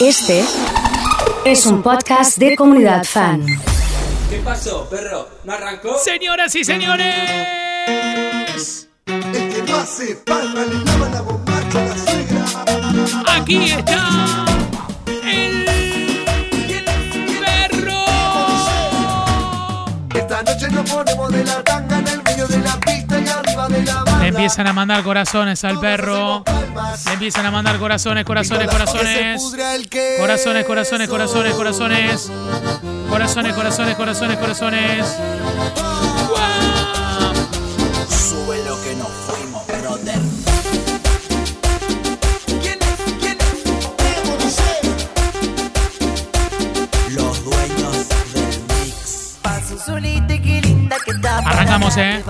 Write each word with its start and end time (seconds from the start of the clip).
Este 0.00 0.44
es 1.44 1.66
un 1.66 1.82
podcast 1.82 2.38
de 2.38 2.54
comunidad 2.54 3.02
fan. 3.02 3.44
¿Qué 4.30 4.38
pasó, 4.44 4.88
perro? 4.88 5.28
¿No 5.42 5.52
arrancó? 5.52 5.98
Señoras 5.98 6.54
y 6.54 6.62
señores. 6.62 7.04
El 9.06 9.32
que 9.32 9.64
no 9.66 9.76
hace 9.76 10.14
palma 10.24 10.60
le 10.66 10.84
lava 10.84 11.08
la 11.08 11.20
bombacha 11.22 11.80
a 11.80 11.84
la 11.84 11.96
suegra. 11.96 12.44
Aquí 13.40 13.72
está 13.72 14.44
el 15.24 15.64
perro. 17.40 18.04
Esta 20.14 20.42
noche 20.44 20.68
nos 20.70 20.88
ponemos 20.90 21.32
de 21.32 21.44
la 21.44 21.64
tanga 21.64 21.98
en 21.98 22.06
el 22.06 22.22
medio 22.22 22.46
de 22.46 22.58
la 22.58 22.78
pista 22.78 23.18
y 23.18 23.28
arriba 23.28 23.68
de 23.68 23.82
la 23.82 24.07
empiezan 24.38 24.68
a 24.68 24.72
mandar 24.72 25.02
corazones 25.02 25.64
al 25.64 25.80
perro. 25.80 26.44
Le 27.06 27.12
empiezan 27.12 27.44
a 27.46 27.50
mandar 27.50 27.76
corazones, 27.76 28.24
corazones, 28.24 28.70
corazones. 28.70 29.42
Corazones, 30.16 30.64
corazones, 30.64 31.08
corazones, 31.08 31.54
corazones. 31.54 32.30
Corazones, 33.10 33.54
corazones, 33.54 33.96
corazones, 33.96 34.38
corazones. 34.38 35.18
Arrancamos, 51.78 51.96
eh. 51.96 52.24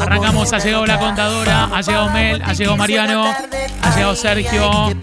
Arrancamos, 0.00 0.52
ha 0.54 0.58
llegado 0.58 0.86
la 0.86 0.98
contadora, 0.98 1.64
ha 1.64 1.82
llegado 1.82 2.08
Mel, 2.08 2.42
ha 2.42 2.54
llegado 2.54 2.76
Mariano, 2.78 3.34
ha 3.82 3.94
llegado 3.94 4.16
Sergio. 4.16 4.94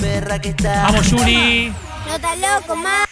Vamos, 0.64 1.08
Juni. 1.08 1.72
No 2.08 2.16
estás 2.16 2.40
loco, 2.40 2.76
ma. 2.76 3.04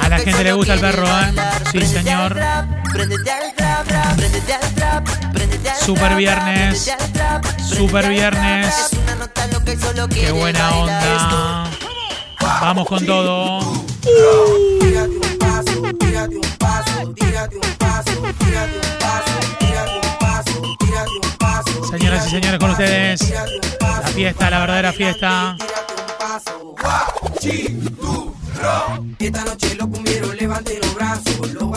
A 0.00 0.08
la 0.10 0.18
gente 0.18 0.44
le 0.44 0.52
gusta 0.52 0.74
el 0.74 0.80
perro, 0.80 1.06
¿eh? 1.06 1.34
Sí, 1.72 1.86
señor. 1.86 2.36
Super 5.80 6.14
viernes. 6.14 6.92
Super 7.66 8.08
viernes. 8.08 8.90
Qué 10.12 10.30
buena 10.30 10.70
onda. 10.76 11.75
Vamos 12.46 12.86
con 12.86 13.04
todo. 13.04 13.60
Señoras 21.90 22.26
y 22.26 22.30
señores, 22.30 22.58
con 22.58 22.70
ustedes. 22.70 23.34
La 23.80 24.08
fiesta, 24.14 24.50
la 24.50 24.60
verdadera 24.60 24.92
fiesta. 24.92 25.56
Esta 29.18 29.44
noche 29.44 29.74
los 29.74 30.94
brazos, 30.94 31.52
los 31.52 31.70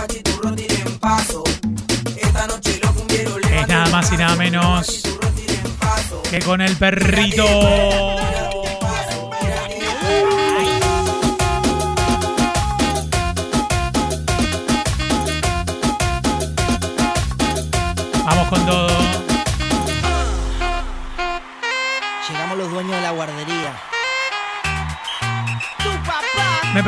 paso. 0.99 1.43
Esta 2.15 2.47
noche 2.47 2.79
los 2.83 3.51
Es 3.51 3.67
nada 3.67 3.89
más 3.89 4.11
y 4.11 4.17
nada 4.17 4.35
menos 4.35 5.03
que 6.29 6.39
con 6.39 6.61
el 6.61 6.75
perrito. 6.75 7.45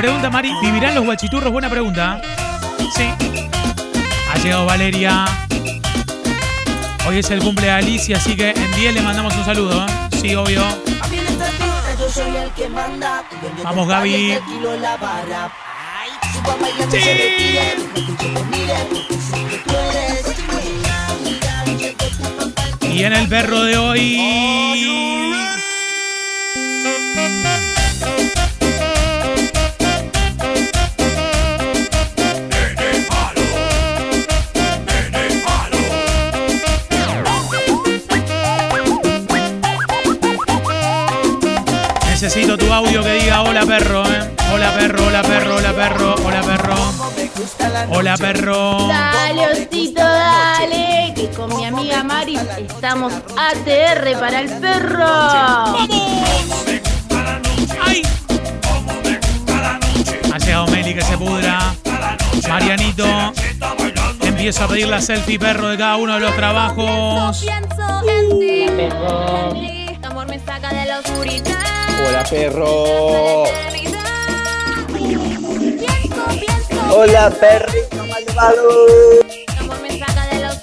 Pregunta 0.01 0.31
Mari, 0.31 0.51
¿vivirán 0.63 0.95
los 0.95 1.05
guachiturros? 1.05 1.51
Buena 1.51 1.69
pregunta. 1.69 2.19
Sí. 2.95 3.07
Ha 4.31 4.37
llegado 4.39 4.65
Valeria. 4.65 5.25
Hoy 7.07 7.19
es 7.19 7.29
el 7.29 7.39
cumple 7.39 7.67
de 7.67 7.71
Alicia, 7.71 8.17
así 8.17 8.35
que 8.35 8.49
en 8.49 8.71
10 8.71 8.95
le 8.95 9.01
mandamos 9.01 9.35
un 9.35 9.45
saludo. 9.45 9.85
¿eh? 9.85 9.91
Sí, 10.19 10.33
obvio. 10.33 10.63
Vamos, 13.63 13.87
Gaby. 13.87 14.39
Y 22.91 23.03
en 23.03 23.13
el 23.13 23.29
perro 23.29 23.63
de 23.63 23.77
hoy. 23.77 24.70
Tu 42.71 42.75
audio 42.75 43.03
que 43.03 43.13
diga 43.15 43.41
hola 43.41 43.65
perro, 43.65 44.03
¿eh? 44.05 44.31
Hola 44.53 44.71
perro, 44.71 45.07
hola 45.07 45.21
perro, 45.23 45.55
hola 45.57 45.73
perro, 45.73 46.15
hola 46.23 46.41
perro. 46.41 46.75
Hola 47.89 48.17
perro. 48.17 48.87
Dale, 48.87 49.47
osito, 49.51 50.01
dale. 50.01 51.13
Que 51.13 51.29
con 51.31 51.53
mi 51.57 51.65
amiga 51.65 52.01
Mari 52.03 52.39
estamos 52.57 53.13
ATR 53.13 54.17
para 54.17 54.39
el 54.39 54.49
perro. 54.61 55.05
¡Ay! 57.81 58.03
Ha 60.33 60.37
llegado 60.37 60.67
Meli 60.67 60.93
que 60.93 61.01
se 61.01 61.17
pudra. 61.17 61.75
Marianito. 62.47 63.33
Empiezo 64.21 64.63
a 64.63 64.67
pedir 64.69 64.87
la 64.87 65.01
selfie 65.01 65.37
perro 65.37 65.67
de 65.67 65.77
cada 65.77 65.97
uno 65.97 66.13
de 66.13 66.19
los 66.21 66.35
trabajos. 66.37 67.37
Pienso 67.41 68.01
en 68.09 68.39
ti. 68.39 69.97
Amor 70.03 70.27
me 70.27 70.39
saca 70.39 70.73
de 70.73 70.85
la 70.85 70.99
oscuridad. 70.99 71.70
Hola 72.05 72.23
perro. 72.29 73.43
Hola 76.89 77.29
perrito 77.39 78.05
malvado. 78.05 78.69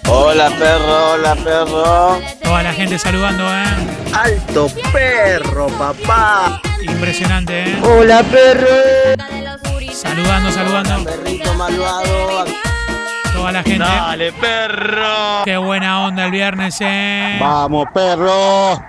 Hola 0.08 0.50
perro, 0.50 1.12
hola 1.12 1.34
perro. 1.36 2.20
Toda 2.42 2.62
la 2.62 2.72
gente 2.72 2.98
saludando, 2.98 3.44
¿eh? 3.44 3.64
Alto 4.12 4.68
perro, 4.92 5.66
papá. 5.68 6.60
Impresionante, 6.82 7.70
¿eh? 7.70 7.78
Hola 7.82 8.22
perro. 8.24 8.66
Saludando, 9.92 10.50
saludando. 10.50 11.04
Perrito 11.04 11.54
malvado. 11.54 12.44
Toda 13.32 13.52
la 13.52 13.62
gente. 13.62 13.78
Dale 13.78 14.32
perro. 14.32 15.44
Qué 15.44 15.56
buena 15.56 16.04
onda 16.06 16.24
el 16.24 16.30
viernes, 16.30 16.76
¿eh? 16.80 17.38
Vamos 17.40 17.86
perro. 17.92 18.82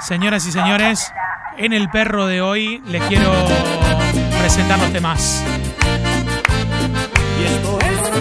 Señoras 0.00 0.46
y 0.46 0.52
señores, 0.52 1.12
en 1.60 1.74
el 1.74 1.90
perro 1.90 2.26
de 2.26 2.40
hoy 2.40 2.80
les 2.86 3.02
quiero 3.02 3.30
presentar 4.38 4.78
los 4.78 4.90
temas. 4.92 5.44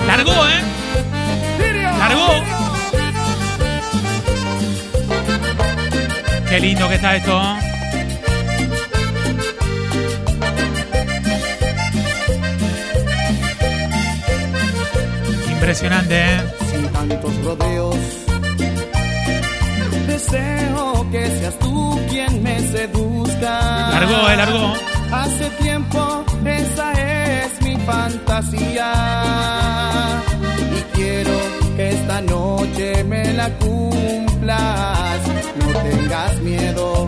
Largó, 0.05 0.31
¿eh? 0.31 0.61
Largó. 1.99 2.33
Qué 6.49 6.59
lindo 6.59 6.89
que 6.89 6.95
está 6.95 7.15
esto. 7.15 7.41
¿eh? 7.41 7.69
Impresionante, 15.49 16.15
¿eh? 16.19 16.41
sin 16.71 16.87
tantos 16.89 17.43
rodeos. 17.43 17.95
Deseo 20.07 21.09
que 21.11 21.25
seas 21.27 21.59
tú 21.59 21.99
quien 22.09 22.43
me 22.43 22.59
seduzca. 23.39 23.89
Largó, 23.91 24.29
eh, 24.29 24.35
largó. 24.35 24.73
Hace 25.11 25.49
tiempo 25.61 26.23
esa 26.45 26.91
es 26.93 27.61
mi 27.61 27.75
fantasía. 27.77 28.93
Y 30.77 30.81
quiero 30.95 31.31
que 31.75 31.89
esta 31.89 32.21
noche 32.21 33.03
me 33.05 33.33
la 33.33 33.49
cumplas. 33.57 35.19
No 35.59 35.79
tengas 35.79 36.39
miedo. 36.39 37.07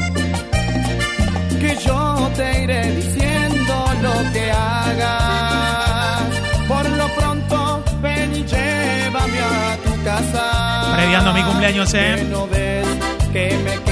Que 1.59 1.75
yo 1.85 2.29
te 2.35 2.63
iré 2.63 2.95
diciendo 2.95 3.73
lo 4.01 4.31
que 4.33 4.51
hagas. 4.51 6.21
Por 6.67 6.89
lo 6.89 7.07
pronto, 7.09 7.83
ven 8.01 8.33
y 8.35 8.43
llévame 8.45 9.39
a 9.39 9.77
tu 9.83 10.03
casa. 10.03 10.93
Previando 10.95 11.33
mi 11.33 11.43
cumpleaños, 11.43 11.91
Que 11.91 12.13
¿eh? 12.13 12.27
no 12.31 12.47
ves 12.47 12.87
que 13.31 13.57
me 13.63 13.90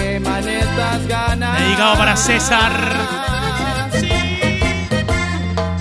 estas 0.90 1.08
ganas. 1.08 1.60
Dedicado 1.60 1.98
para 1.98 2.16
César. 2.16 2.72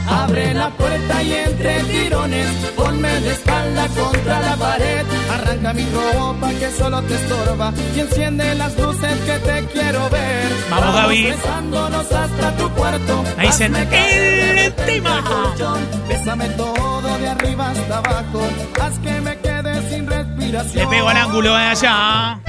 Abre 0.08 0.42
Abre 0.42 0.54
la 0.54 0.70
puerta 0.70 1.22
y 1.22 1.32
entre 1.32 1.84
tirones, 1.84 2.46
ponme 2.76 3.08
de 3.20 3.32
espalda 3.32 3.86
contra 3.88 4.40
la 4.40 4.56
pared. 4.56 5.06
Arranca 5.32 5.72
mi 5.72 5.86
ropa 5.86 6.50
que 6.50 6.70
solo 6.70 7.02
te 7.02 7.14
estorba 7.14 7.72
y 7.96 8.00
enciende 8.00 8.54
las 8.54 8.78
luces 8.78 9.14
que 9.26 9.38
te 9.38 9.66
quiero 9.72 10.10
ver. 10.10 10.48
Vamos, 10.70 10.94
Gaby. 10.94 11.22
besándonos 11.30 12.12
hasta 12.12 12.56
tu 12.56 12.70
cuarto. 12.70 13.24
Hazme 13.38 13.88
caer 13.88 14.58
"El 14.58 14.72
tema". 14.74 15.22
colchón. 15.24 15.80
Bésame 16.08 16.48
todo 16.50 17.18
de 17.18 17.28
arriba 17.28 17.70
hasta 17.70 17.98
abajo. 17.98 18.40
Haz 18.82 18.98
que 18.98 19.20
me 19.22 19.38
quede 19.38 19.90
sin 19.90 20.06
respiración. 20.06 20.84
Le 20.84 20.86
pego 20.88 21.08
al 21.08 21.16
ángulo 21.16 21.54
de 21.56 21.64
allá. 21.64 22.40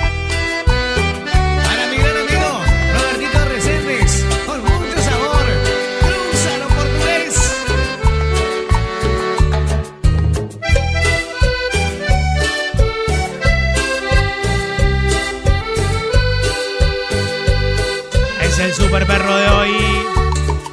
Es 18.60 18.66
el 18.66 18.74
super 18.74 19.08
perro 19.08 19.38
de 19.38 19.48
hoy. 19.48 19.72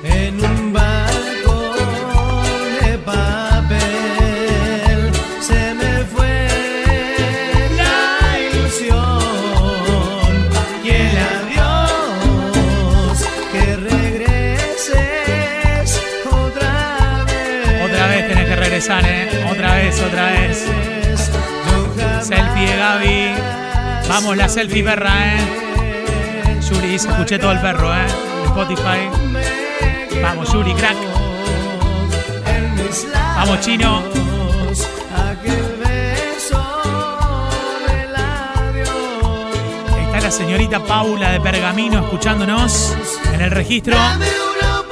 En 0.02 0.44
un 0.44 0.72
barco 0.72 1.74
de 2.80 2.98
papel 2.98 3.78
se 5.40 5.72
me 5.74 6.04
fue 6.06 6.48
la 7.76 8.40
ilusión 8.40 9.22
y 10.82 10.88
el 10.88 11.16
adiós 11.36 13.18
que 13.52 13.76
regreses 13.76 15.06
otra 16.28 17.24
vez. 17.24 17.84
Otra 17.84 18.06
vez 18.08 18.28
tenés 18.28 18.46
que 18.46 18.56
regresar, 18.56 19.04
¿eh? 19.06 19.44
Otra 19.48 19.74
vez, 19.76 20.02
otra 20.02 20.30
vez. 20.32 20.66
Selfie 22.22 22.66
de 22.66 22.76
Gaby. 22.78 23.34
Vamos, 24.08 24.36
la 24.36 24.48
selfie 24.48 24.82
perra, 24.82 25.36
¿eh? 25.36 25.65
Dice, 26.96 27.10
escuché 27.10 27.38
todo 27.38 27.52
el 27.52 27.60
perro, 27.60 27.94
¿eh? 27.94 28.06
De 28.06 28.44
Spotify. 28.46 29.10
Vamos, 30.22 30.50
Yuri, 30.50 30.72
crack. 30.72 30.96
Vamos, 33.36 33.60
chino. 33.60 33.98
adiós. 33.98 34.88
Está 40.06 40.20
la 40.22 40.30
señorita 40.30 40.82
Paula 40.84 41.32
de 41.32 41.40
Pergamino 41.42 41.98
escuchándonos 41.98 42.96
en 43.30 43.42
el 43.42 43.50
registro. 43.50 43.94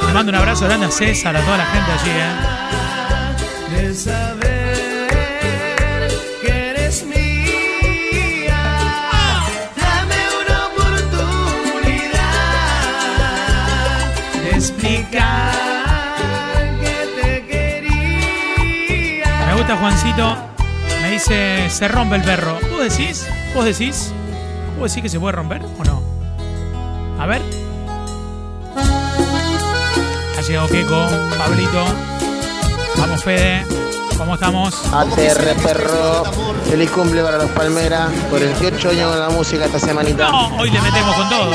Le 0.07 0.13
mando 0.13 0.29
un 0.29 0.37
abrazo 0.37 0.67
grande 0.67 0.85
a 0.85 0.91
César, 0.91 1.35
a 1.35 1.41
toda 1.41 1.57
la 1.57 1.65
gente 1.65 1.91
allí, 1.91 2.11
¿eh? 4.21 4.44
Gusta 19.65 19.81
Juancito. 19.81 20.37
Me 21.01 21.13
dice, 21.13 21.71
se 21.71 21.89
rompe 21.89 22.17
el 22.17 22.23
perro. 22.23 22.59
¿Vos 22.71 22.81
decís? 22.81 23.27
¿Vos 23.55 23.65
decís? 23.65 24.13
¿Vos 24.79 24.91
decís 24.91 25.05
que 25.05 25.09
se 25.09 25.19
puede 25.19 25.33
romper 25.33 25.63
o 25.63 25.85
no? 25.85 26.03
A 27.19 27.25
ver. 27.25 27.41
Ha 30.37 30.43
llegado 30.43 30.69
Keiko, 30.69 31.09
Pablito. 31.39 31.85
Vamos, 32.99 33.25
Fede. 33.25 33.65
¿Cómo 34.19 34.35
estamos? 34.35 34.75
ATR 34.93 35.55
perro. 35.63 36.25
Feliz 36.69 36.91
cumple 36.91 37.23
para 37.23 37.39
los 37.39 37.51
Palmeras. 37.53 38.11
48 38.29 38.91
años 38.91 39.11
con 39.13 39.21
la 39.21 39.31
música 39.31 39.65
esta 39.65 39.79
semanita. 39.79 40.29
No, 40.29 40.57
hoy 40.59 40.71
le 40.71 40.81
metemos 40.83 41.17
con 41.17 41.29
todo. 41.31 41.53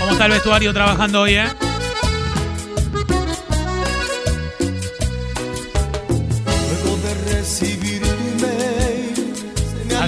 ¿Cómo 0.00 0.10
está 0.10 0.26
el 0.26 0.32
vestuario 0.32 0.72
trabajando 0.72 1.20
hoy, 1.20 1.34
eh? 1.34 1.61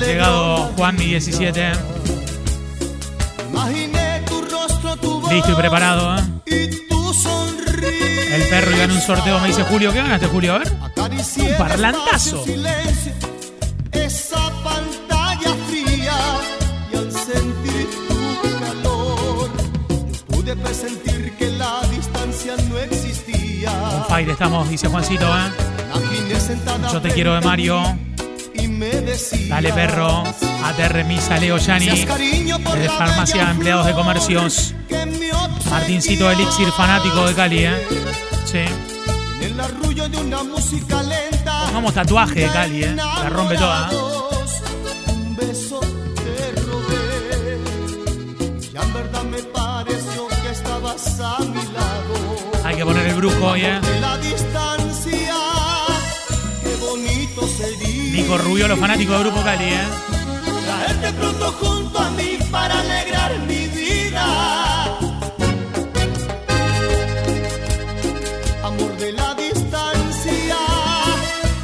Llegado 0.04 0.72
Juan 0.76 0.96
mi 0.96 1.06
17. 1.06 1.72
Imaginé 3.50 4.22
tu 4.26 4.40
rostro, 4.42 4.96
tu 4.96 5.20
voz 5.20 5.32
Listo 5.32 5.52
y 5.52 5.54
preparado, 5.54 6.16
¿eh? 6.16 6.22
y. 6.46 8.34
El 8.34 8.48
perro 8.48 8.70
iba 8.72 8.84
en 8.84 8.90
un 8.90 9.00
sorteo, 9.00 9.38
me 9.40 9.48
dice 9.48 9.62
Julio. 9.64 9.92
¿Qué 9.92 9.98
ganaste, 9.98 10.26
Julio? 10.26 10.54
A 10.54 10.58
ver. 10.58 10.72
Un 10.72 11.56
parlantazo. 11.58 12.44
esa 13.92 14.52
pantalla 14.62 15.54
fría 15.68 16.16
y 16.92 16.96
al 16.96 17.12
sentir 17.12 17.88
tu 18.08 18.60
calor 18.60 19.50
yo 19.88 20.26
pude 20.26 20.56
presentir 20.56 21.32
que 21.38 21.50
la 21.50 21.80
distancia 21.90 22.56
no 22.68 22.78
existía. 22.78 23.70
Fire 24.08 24.30
estamos, 24.30 24.68
dice 24.68 24.88
Juancito, 24.88 25.26
¿eh? 25.26 25.50
Yo 26.92 27.00
te 27.00 27.10
quiero 27.10 27.34
de 27.34 27.40
Mario. 27.40 28.13
Dale, 29.48 29.72
perro. 29.72 30.24
ATR 30.64 31.04
Misa, 31.04 31.36
Leo 31.36 31.58
Yani. 31.58 31.88
"Hacías 31.88 32.06
cariño 32.06 32.58
por 32.60 32.74
Desde 32.78 32.88
Farmacia 32.88 33.50
Empleados 33.50 33.86
de 33.86 33.92
Comercios. 33.92 34.74
que 34.88 35.06
me 35.06 35.32
obsequié". 35.32 35.70
Martincito 35.70 36.30
Elixir, 36.30 36.68
fanático 36.72 37.26
de 37.26 37.34
Cali, 37.34 37.64
¿eh? 37.64 37.86
Sí. 38.44 38.64
Pongamos 41.64 41.94
tatuaje 41.94 42.40
de 42.40 42.48
Cali, 42.48 42.84
¿eh? 42.84 42.94
La 42.94 43.28
rompe 43.28 43.56
toda. 43.56 43.90
Hay 52.64 52.76
que 52.76 52.84
poner 52.84 53.06
el 53.06 53.14
brujo 53.14 53.46
hoy, 53.46 53.62
¿eh? 53.64 53.80
Nico 58.24 58.38
Rubio, 58.38 58.66
los 58.68 58.78
fanáticos 58.78 59.18
de 59.18 59.24
Grupo 59.24 59.42
Cali, 59.42 59.64
¿eh? 59.64 59.80
Traerte 60.64 61.12
pronto 61.12 61.52
junto 61.60 61.98
a 61.98 62.08
mí 62.12 62.38
para 62.50 62.80
alegrar 62.80 63.38
mi 63.40 63.66
vida. 63.66 64.24
Amor 68.62 68.96
de 68.96 69.12
la 69.12 69.34
distancia, 69.34 70.56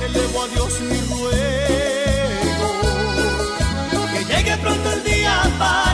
elevo 0.04 0.42
a 0.42 0.48
Dios 0.48 0.80
mi 0.82 0.98
ruego. 1.08 2.68
Que 4.12 4.24
llegue 4.26 4.56
pronto 4.58 4.92
el 4.92 5.02
día 5.04 5.40
para 5.58 5.89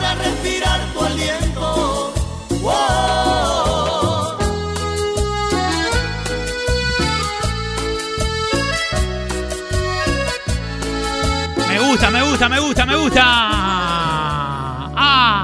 gusta, 12.36 12.48
me 12.50 12.60
gusta, 12.60 12.84
me 12.84 12.96
gusta, 12.96 12.96
me 12.96 12.96
gusta. 12.96 14.90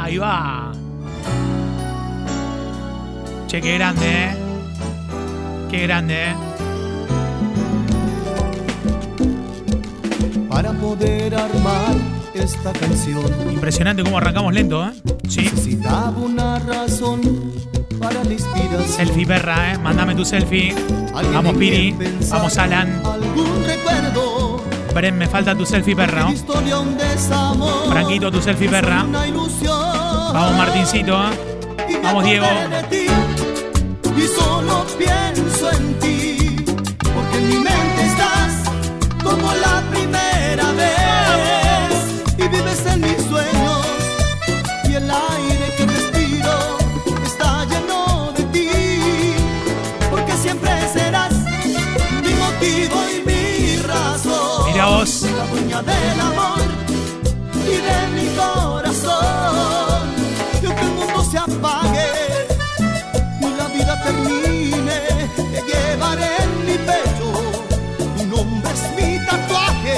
Ahí 0.05 0.19
va. 0.19 0.73
Che, 3.47 3.63
qué 3.63 3.75
grande, 3.75 4.07
¿eh? 4.07 4.37
Qué 5.71 5.83
grande, 5.85 6.25
¿eh? 6.25 6.35
Para 10.51 10.73
poder 10.73 11.35
armar 11.35 11.95
esta 12.35 12.73
canción, 12.75 13.25
Impresionante 13.51 14.03
cómo 14.03 14.19
arrancamos 14.19 14.53
lento, 14.53 14.87
¿eh? 14.87 14.93
Sí. 15.29 15.41
necesitaba 15.45 16.11
una 16.11 16.59
razón 16.59 17.23
para 17.99 18.23
la 18.23 18.35
inspiración. 18.35 18.85
Selfie 18.87 19.27
perra, 19.27 19.73
¿eh? 19.73 19.79
Mándame 19.79 20.15
tu 20.15 20.27
selfie. 20.27 20.75
Vamos, 21.33 21.57
Piri. 21.57 21.97
Vamos, 22.29 22.59
Alan. 22.59 23.01
Algún. 23.03 23.62
Bren, 24.95 25.17
me 25.17 25.27
falta 25.27 25.55
tu 25.55 25.65
selfie 25.65 25.97
perra, 25.97 26.29
desamor. 26.99 27.89
Franquito, 27.89 28.31
tu 28.31 28.43
selfie 28.43 28.69
perra. 28.69 29.07
Vamos, 30.33 30.57
Martincito, 30.57 31.15
¿eh? 31.15 31.53
Me 31.89 32.03
Vamos, 32.03 32.25
Diego. 32.25 32.47
Dueña 55.73 55.83
del 55.83 56.21
amor 56.21 56.61
y 57.55 57.77
de 57.87 57.99
mi 58.15 58.27
corazón. 58.37 60.03
Y 60.63 60.67
aunque 60.67 60.83
el 60.83 60.91
mundo 60.91 61.25
se 61.25 61.39
apague 61.39 62.09
y 63.41 63.45
la 63.57 63.67
vida 63.69 64.03
termine. 64.03 65.01
tatuaré 65.97 66.37
en 66.43 66.67
mi 66.67 66.77
pecho. 66.79 67.33
Tu 68.17 68.27
nombre 68.27 68.71
es 68.73 68.83
mi 68.97 69.27
tatuaje, 69.27 69.97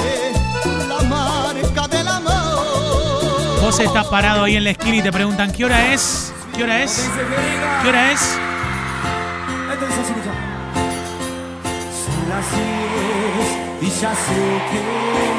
la 0.87 1.03
marca 1.03 1.87
del 1.87 2.07
amor. 2.07 3.61
Vos 3.61 3.79
estás 3.79 4.05
parado 4.07 4.43
ahí 4.43 4.55
en 4.55 4.63
la 4.63 4.71
esquina 4.71 4.97
y 4.97 5.01
te 5.01 5.11
preguntan, 5.11 5.51
¿qué 5.51 5.65
hora 5.65 5.93
es? 5.93 6.31
¿Qué 6.55 6.63
hora 6.63 6.83
es? 6.83 7.09
¿Qué 7.81 7.89
hora 7.89 8.11
es? 8.11 8.21
Son 12.05 12.29
las 12.29 12.45
diez 12.51 13.49
y 13.81 14.01
ya 14.01 14.11
sé 14.15 14.61
que. 14.71 15.34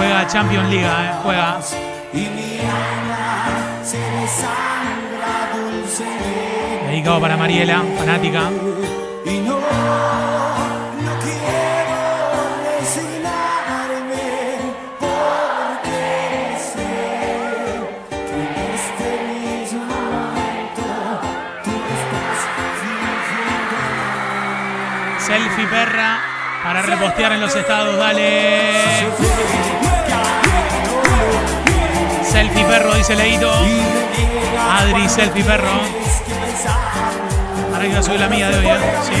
Juega 0.00 0.26
Champions 0.26 0.70
League, 0.70 0.86
eh, 0.86 1.12
juega. 1.22 1.60
Dedicado 6.86 7.20
para 7.20 7.36
Mariela, 7.36 7.82
fanática. 7.98 8.50
Este. 16.56 16.90
Selfie 25.26 25.66
perra 25.66 26.20
para 26.64 26.80
repostear 26.80 27.32
en 27.32 27.40
los 27.42 27.54
estados, 27.54 27.98
dale. 27.98 29.89
Selfie 32.40 32.64
perro, 32.64 32.94
dice 32.94 33.14
Leito. 33.14 33.52
Adri, 33.52 35.06
selfie 35.10 35.44
perro. 35.44 35.68
Ahora 37.70 37.86
que 37.86 38.02
soy 38.02 38.16
la 38.16 38.28
mía 38.28 38.48
de 38.48 38.56
hoy, 38.56 38.66
¿eh? 38.66 38.80
Sí. 39.04 39.14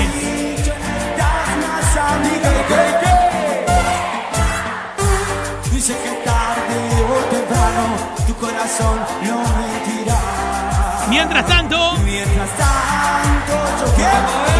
Dice 5.70 5.94
que 6.02 6.10
tarde 6.24 6.78
o 7.04 7.18
temprano 7.34 7.84
tu 8.26 8.34
corazón 8.36 8.98
no 9.26 9.36
mentirá. 9.58 10.20
Mientras 11.10 11.44
tanto, 11.44 11.98
Mientras 11.98 12.48
tanto 12.56 13.54
yo 13.80 13.94
quiero 13.96 14.50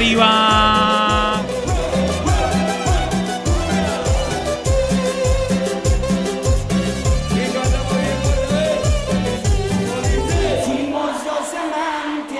arriba. 0.00 1.42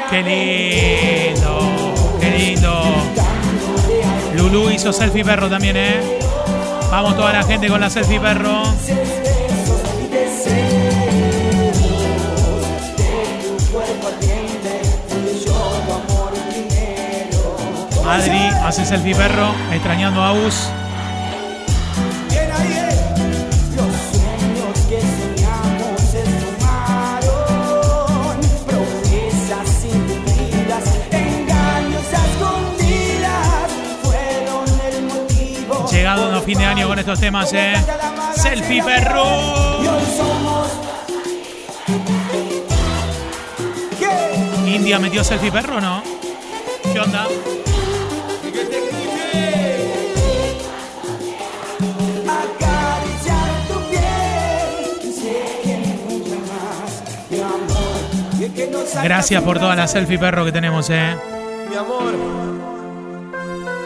Qué 0.08 0.22
lindo, 0.22 1.94
qué 2.20 2.30
lindo. 2.30 2.82
Lulu 4.34 4.70
hizo 4.70 4.92
selfie 4.92 5.24
perro 5.24 5.48
también, 5.48 5.76
¿eh? 5.76 6.18
Vamos 6.90 7.14
toda 7.14 7.32
la 7.32 7.42
gente 7.44 7.68
con 7.68 7.80
la 7.80 7.90
selfie 7.90 8.18
perro. 8.18 8.62
Adri 18.10 18.48
hace 18.64 18.84
selfie 18.84 19.14
perro, 19.14 19.54
extrañando 19.70 20.20
a 20.20 20.32
Us. 20.32 20.68
Llegado 35.92 36.34
a 36.34 36.40
fin 36.40 36.58
de 36.58 36.64
año 36.64 36.88
con 36.88 36.98
estos 36.98 37.20
temas, 37.20 37.52
¿eh? 37.52 37.74
Selfie 38.34 38.82
perro. 38.82 39.24
India 44.66 44.98
metió 44.98 45.22
selfie 45.22 45.52
perro 45.52 45.76
o 45.76 45.80
no? 45.80 46.02
¿Qué 46.92 46.98
onda? 46.98 47.28
Gracias 59.02 59.42
por 59.42 59.58
todas 59.58 59.76
las 59.76 59.90
selfie 59.92 60.18
perro 60.18 60.44
que 60.44 60.52
tenemos, 60.52 60.88
¿eh? 60.90 61.16
Mi 61.68 61.76
amor, 61.76 62.14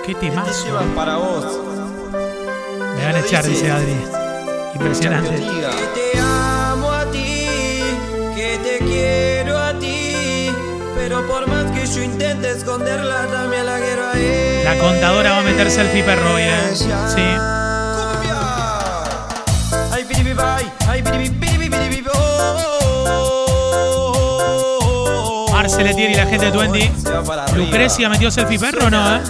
Qué 0.06 0.14
temazo. 0.14 0.66
para 0.94 1.16
vos. 1.16 1.44
Me 2.96 3.04
van 3.06 3.16
a 3.16 3.20
echar, 3.20 3.44
dice 3.44 3.70
Adri. 3.70 3.96
Impresionante. 4.74 5.30
Champions 5.30 5.54
League. 5.62 5.76
Que 5.94 6.00
te 6.12 6.18
amo 6.20 6.90
a 6.90 7.04
ti, 7.10 7.48
que 8.36 8.58
te 8.62 8.78
quiero 8.84 9.58
a 9.58 9.72
ti, 9.78 10.50
pero 10.96 11.26
por 11.26 11.46
más 11.46 11.70
que 11.72 11.86
yo 11.86 12.02
intente 12.02 12.50
esconderla, 12.50 13.26
también 13.32 13.64
la 13.66 13.78
quiero 13.78 14.02
a 14.06 14.18
ella. 14.18 14.74
La 14.74 14.78
contadora 14.80 15.30
va 15.32 15.38
a 15.38 15.42
meter 15.42 15.70
selfie 15.70 16.02
perro 16.02 16.34
hoy, 16.34 16.42
¿eh? 16.42 16.74
Sí. 16.74 16.84
Marceletier 25.76 26.12
y 26.12 26.14
la 26.14 26.26
gente 26.26 26.46
de 26.46 26.52
Twenty. 26.52 26.88
Lucrecia 27.56 28.08
metió 28.08 28.30
selfie 28.30 28.60
perro 28.60 28.86
o 28.86 28.90
no, 28.90 29.16
¿eh? 29.16 29.20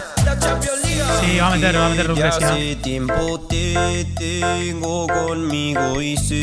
Sí, 1.18 1.38
va 1.38 1.46
a 1.46 1.50
meter, 1.52 1.74
va 1.74 1.86
a 1.86 1.88
meter 1.88 2.06
Lucrecia. 2.06 2.48
hace 2.48 2.76
tiempo 2.76 3.40
te 3.48 4.04
tengo 4.18 5.06
conmigo 5.06 6.02
y 6.02 6.18
sé 6.18 6.42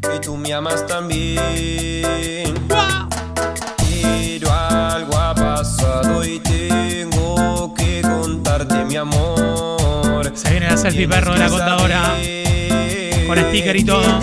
que 0.00 0.20
tú 0.22 0.38
me 0.38 0.54
amas 0.54 0.86
también. 0.86 1.36
Pero 3.76 4.50
algo 4.50 5.18
ha 5.18 5.34
pasado 5.34 6.24
y 6.24 6.38
tengo 6.38 7.74
que 7.74 8.00
contarte 8.00 8.86
mi 8.86 8.96
amor. 8.96 10.32
Se 10.34 10.50
viene 10.50 10.70
la 10.70 10.78
selfie 10.78 11.06
perro 11.06 11.34
de 11.34 11.40
la 11.40 11.48
contadora. 11.50 12.14
Con 13.26 13.38
sticker 13.38 13.76
y 13.76 13.84
todo. 13.84 14.18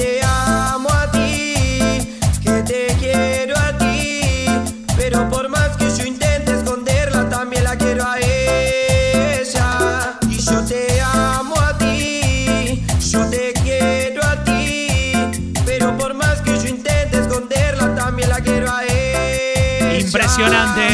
Impresionante. 20.10 20.88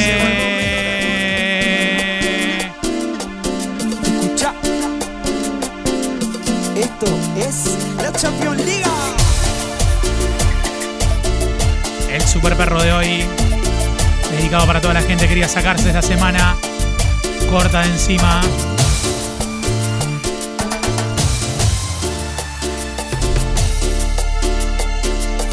Escucha. 4.03 4.53
Esto 6.75 7.05
es 7.37 7.77
la 8.03 8.11
Champions 8.11 8.65
League. 8.65 8.83
El 12.11 12.21
super 12.23 12.57
perro 12.57 12.83
de 12.83 12.91
hoy. 12.91 13.23
Dedicado 14.31 14.67
para 14.67 14.81
toda 14.81 14.95
la 14.95 15.01
gente 15.01 15.23
que 15.23 15.29
quería 15.29 15.47
sacarse 15.47 15.87
esta 15.87 16.01
semana. 16.01 16.57
Corta 17.49 17.83
de 17.83 17.87
encima. 17.91 18.41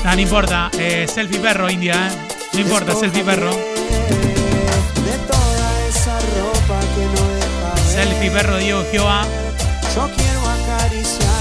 Ah, 0.05 0.17
no 0.17 0.21
importa. 0.21 0.69
Eh, 0.77 1.07
selfie 1.07 1.39
perro, 1.39 1.71
India. 1.71 2.09
¿eh? 2.09 2.32
No 2.55 2.61
importa, 2.61 2.95
selfie 2.95 3.25
perro. 3.25 3.51
De 3.51 5.19
toda 5.27 5.87
esa 5.89 6.19
ropa 6.19 6.81
que 6.95 7.05
no 7.07 7.23
deja 7.35 7.75
ver. 7.75 7.85
Selfie 7.85 8.31
perro, 8.31 8.57
Diego 8.59 8.85
Jehová. 8.91 9.27
Yo 9.95 10.11
quiero 10.17 10.41
acariciarte. 10.49 11.33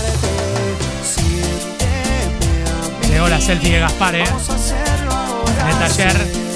Llegó 3.09 3.27
la 3.27 3.41
selfie 3.41 3.73
de 3.73 3.79
Gaspar, 3.79 4.15
¿eh? 4.15 4.23
Vamos 4.25 4.49
a 4.49 4.55
hacerlo 4.55 5.11
ahora. 5.11 5.61
En 5.61 5.67
el 5.69 5.79
taller. 5.79 6.51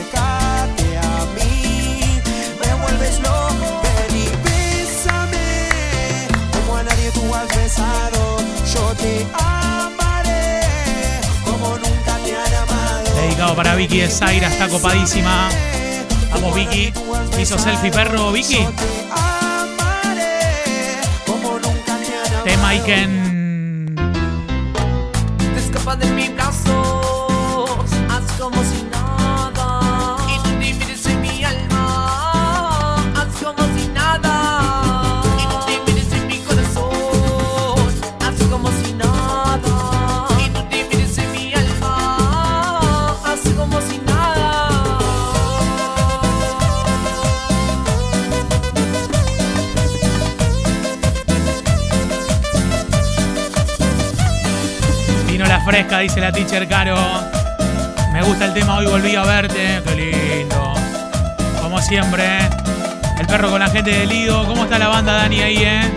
Para 13.55 13.75
Vicky 13.75 14.01
de 14.01 14.09
Zaira, 14.09 14.47
está 14.47 14.67
copadísima. 14.67 15.49
Vamos, 16.31 16.53
Vicky. 16.55 16.93
Hizo 17.39 17.57
selfie 17.57 17.91
perro, 17.91 18.31
Vicky. 18.31 18.67
Tema 22.43 22.75
Iken. 22.75 23.24
Dice 55.99 56.19
la 56.19 56.31
teacher 56.31 56.67
Caro. 56.67 56.97
Me 58.13 58.21
gusta 58.21 58.45
el 58.45 58.53
tema, 58.53 58.77
hoy 58.77 58.85
volví 58.85 59.15
a 59.15 59.23
verte. 59.23 59.81
Qué 59.83 59.95
lindo. 59.95 60.73
Como 61.61 61.81
siempre. 61.81 62.39
El 63.17 63.25
perro 63.27 63.49
con 63.49 63.59
la 63.59 63.69
gente 63.69 63.91
del 63.91 64.09
Lido. 64.09 64.45
¿Cómo 64.45 64.65
está 64.65 64.77
la 64.77 64.89
banda, 64.89 65.13
Dani, 65.13 65.41
ahí, 65.41 65.57
eh? 65.57 65.91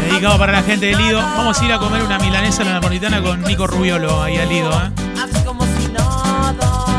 De. 0.00 0.08
Dedicado 0.08 0.38
para 0.38 0.52
la 0.52 0.62
gente 0.62 0.86
del 0.86 0.98
Lido. 0.98 1.20
Vamos 1.20 1.60
a 1.60 1.64
ir 1.64 1.72
a 1.72 1.78
comer 1.78 2.02
una 2.02 2.18
milanesa 2.18 2.62
a 2.62 2.64
la 2.64 2.72
napolitana 2.72 3.22
con 3.22 3.42
Nico 3.42 3.66
Rubiolo 3.66 4.22
ahí 4.22 4.36
al 4.38 4.48
Lido, 4.48 4.72
eh. 4.72 4.90
Haz 5.22 5.44
como 5.44 5.64
si 5.64 5.92
nada. 5.92 6.97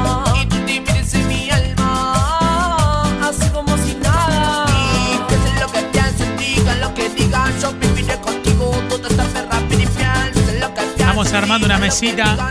Armando 11.40 11.66
una 11.66 11.78
mesita 11.78 12.50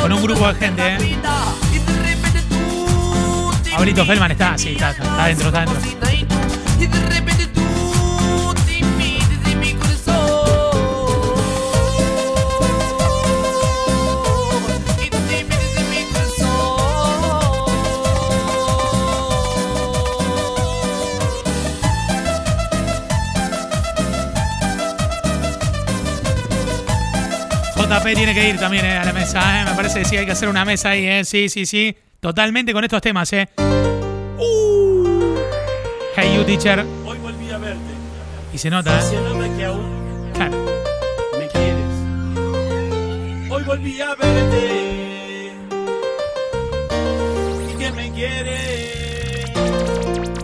con 0.00 0.12
un 0.12 0.22
grupo 0.22 0.48
de 0.48 0.54
gente, 0.54 0.82
eh. 0.94 1.18
Abrito 3.76 4.04
Feldman 4.04 4.30
está, 4.30 4.56
sí, 4.56 4.70
está, 4.70 4.90
está 4.90 5.24
adentro, 5.24 5.48
está 5.48 5.62
adentro. 5.62 6.09
Tiene 28.02 28.34
que 28.34 28.48
ir 28.50 28.58
también 28.58 28.84
eh, 28.84 28.98
a 28.98 29.04
la 29.04 29.12
mesa, 29.12 29.62
eh. 29.62 29.64
Me 29.70 29.74
parece 29.76 30.00
que 30.00 30.04
sí 30.04 30.16
hay 30.16 30.26
que 30.26 30.32
hacer 30.32 30.48
una 30.48 30.64
mesa 30.64 30.90
ahí, 30.90 31.06
eh. 31.06 31.24
Sí, 31.24 31.48
sí, 31.48 31.64
sí. 31.64 31.96
Totalmente 32.18 32.72
con 32.72 32.82
estos 32.84 33.00
temas, 33.00 33.32
eh. 33.32 33.48
Uh. 34.38 35.36
Hey, 36.16 36.34
you 36.36 36.44
teacher. 36.44 36.84
Hoy 37.06 37.18
volví 37.18 37.50
a 37.50 37.58
verte, 37.58 37.80
Y 38.52 38.58
se 38.58 38.68
nota, 38.68 38.98
eh. 39.00 39.50
que 39.56 39.64
aún 39.64 40.30
Claro. 40.34 40.66
me 41.38 41.46
quieres. 41.48 41.86
Hoy 43.50 43.62
volví 43.64 44.00
a 44.00 44.14
verte 44.16 45.52
y 47.72 47.78
que 47.78 47.92
me 47.92 48.10
quieres. 48.10 49.50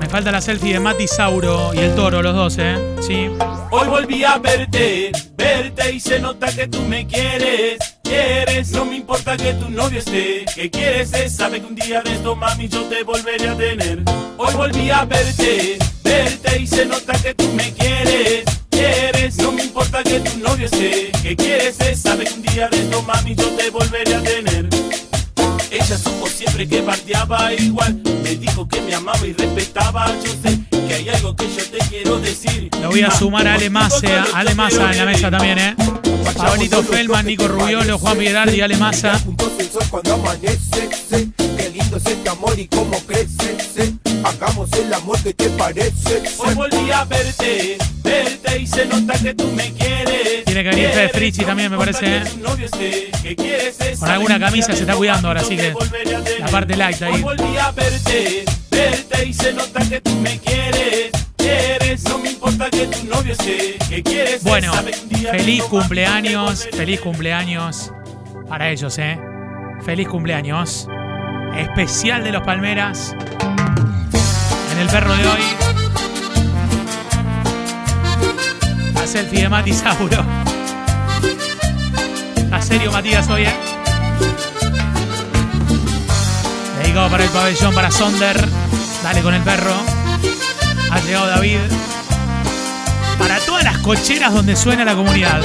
Me 0.00 0.08
falta 0.08 0.30
la 0.32 0.40
selfie 0.40 0.72
de 0.74 0.80
Mati 0.80 1.08
Sauro 1.08 1.74
y 1.74 1.78
el 1.78 1.94
toro, 1.94 2.22
los 2.22 2.34
dos, 2.34 2.56
eh. 2.58 2.76
Sí. 3.00 3.28
Hoy 3.70 3.88
volví 3.88 4.24
a 4.24 4.38
verte, 4.38 5.10
verte 5.46 5.92
y 5.92 6.00
se 6.00 6.18
nota 6.18 6.46
que 6.48 6.66
tú 6.66 6.80
me 6.82 7.06
quieres. 7.06 7.78
Quieres, 8.02 8.70
no 8.72 8.84
me 8.84 8.96
importa 8.96 9.36
que 9.36 9.54
tu 9.54 9.68
novio 9.70 9.98
esté. 9.98 10.44
Que 10.54 10.70
quieres 10.70 11.12
es, 11.12 11.36
sabe 11.36 11.60
que 11.60 11.66
un 11.66 11.74
día 11.74 12.00
de 12.02 12.12
esto, 12.14 12.34
mami, 12.34 12.68
yo 12.68 12.82
te 12.84 13.02
volveré 13.04 13.48
a 13.48 13.56
tener. 13.56 14.02
Hoy 14.36 14.54
volví 14.54 14.90
a 14.90 15.04
verte, 15.04 15.78
verte 16.02 16.60
y 16.60 16.66
se 16.66 16.84
nota 16.86 17.12
que 17.22 17.34
tú 17.34 17.46
me 17.54 17.72
quieres. 17.72 18.44
Quieres, 18.70 19.38
no 19.38 19.52
me 19.52 19.64
importa 19.64 20.02
que 20.02 20.20
tu 20.20 20.38
novio 20.38 20.66
esté. 20.66 21.12
Que 21.22 21.36
quieres 21.36 21.80
es, 21.80 22.02
sabe 22.02 22.24
que 22.24 22.34
un 22.34 22.42
día 22.42 22.68
de 22.68 22.78
esto, 22.78 23.02
mami, 23.02 23.34
yo 23.34 23.48
te 23.50 23.70
volveré 23.70 24.14
a 24.14 24.22
tener. 24.22 24.68
Ella 25.70 25.98
supo 25.98 26.26
siempre 26.26 26.66
que 26.68 26.80
bardeaba 26.80 27.52
igual. 27.54 28.00
Me 28.22 28.34
dijo 28.36 28.66
que 28.68 28.80
me 28.80 28.94
amaba 28.94 29.24
y 29.26 29.32
respetaba. 29.32 30.06
Yo 30.24 30.32
sé 30.42 30.75
hay 30.96 31.08
algo 31.10 31.36
que 31.36 31.44
yo 31.44 31.64
te 31.70 31.78
quiero 31.90 32.18
decir. 32.18 32.70
Lo 32.80 32.88
voy 32.88 33.02
a 33.02 33.10
sumar 33.10 33.46
a 33.46 33.54
Ale 33.54 33.68
Massa, 33.70 34.24
a 34.32 34.38
Ale 34.38 34.54
Massa 34.54 34.90
en 34.92 34.98
la 34.98 35.04
mesa 35.04 35.30
también, 35.30 35.58
eh. 35.58 35.76
Pablito 36.36 36.82
Feldman, 36.82 37.26
Nico 37.26 37.46
Rubiolo, 37.48 37.98
Juan 37.98 38.18
Piedrardi 38.18 38.56
y 38.56 38.60
Ale 38.62 38.76
Massa. 38.76 39.18
Juntos 39.18 39.52
el 39.58 39.70
sol 39.70 39.82
cuando 39.90 40.14
amanece, 40.14 40.88
sé 41.08 41.28
qué 41.36 41.70
lindo 41.70 41.96
es 41.98 42.06
este 42.06 42.28
amor 42.28 42.58
y 42.58 42.66
cómo 42.68 42.98
crece, 43.06 43.56
sé. 43.74 43.92
Hagamos 44.24 44.72
el 44.72 44.92
amor 44.92 45.18
que 45.22 45.34
te 45.34 45.50
parece. 45.50 46.22
Hoy 46.38 46.54
volví 46.54 46.90
a 46.90 47.04
verte, 47.04 47.78
verte 48.02 48.58
y 48.58 48.66
se 48.66 48.86
nota 48.86 49.18
que 49.18 49.34
tú 49.34 49.50
me 49.52 49.72
quieres. 49.74 50.44
Tiene 50.46 50.62
que 50.62 50.68
venir 50.70 50.88
Fede 50.88 51.08
Frichi 51.10 51.44
también, 51.44 51.70
me 51.70 51.76
parece, 51.76 52.18
eh. 52.18 53.36
Con 53.98 54.10
alguna 54.10 54.40
camisa 54.40 54.72
se 54.74 54.80
está 54.80 54.96
cuidando 54.96 55.28
ahora, 55.28 55.42
así 55.42 55.56
que 55.56 55.74
la 56.38 56.46
parte 56.46 56.74
light 56.76 57.02
Hoy 57.02 57.08
ahí. 57.08 57.22
volví 57.22 57.56
a 57.58 57.70
verte, 57.72 58.44
verte 58.76 59.26
y 59.26 59.32
se 59.32 59.52
nota 59.52 59.80
que 59.88 60.00
tú 60.00 60.14
me 60.16 60.38
quieres. 60.38 61.10
Quieres, 61.36 62.04
no 62.04 62.18
me 62.18 62.30
importa 62.30 62.68
que 62.70 62.86
tu 62.86 63.04
novio 63.06 63.32
esté, 63.32 63.78
que 63.88 64.02
quieres 64.02 64.42
Bueno, 64.42 64.72
feliz 65.30 65.62
cumpleaños, 65.64 66.68
feliz 66.72 67.00
cumpleaños 67.00 67.92
para 68.48 68.70
ellos, 68.70 68.98
¿eh? 68.98 69.18
Feliz 69.84 70.08
cumpleaños. 70.08 70.88
Especial 71.56 72.22
de 72.24 72.32
los 72.32 72.42
Palmeras. 72.42 73.14
En 74.72 74.78
el 74.78 74.88
perro 74.88 75.16
de 75.16 75.26
hoy. 75.26 75.40
La 78.94 79.06
selfie 79.06 79.42
de 79.42 79.48
Mati 79.48 79.72
Sauro. 79.72 80.24
¿Está 82.36 82.60
serio, 82.60 82.92
Matías, 82.92 83.28
hoy, 83.28 83.44
eh? 83.44 83.75
Dedicado 86.96 87.10
para 87.10 87.24
el 87.24 87.30
pabellón, 87.30 87.74
para 87.74 87.90
Sonder. 87.90 88.48
Dale 89.02 89.20
con 89.20 89.34
el 89.34 89.42
perro. 89.42 89.74
Ha 90.90 90.98
llegado 91.00 91.26
David. 91.26 91.58
Para 93.18 93.38
todas 93.40 93.64
las 93.64 93.76
cocheras 93.80 94.32
donde 94.32 94.56
suena 94.56 94.82
la 94.82 94.94
comunidad. 94.94 95.42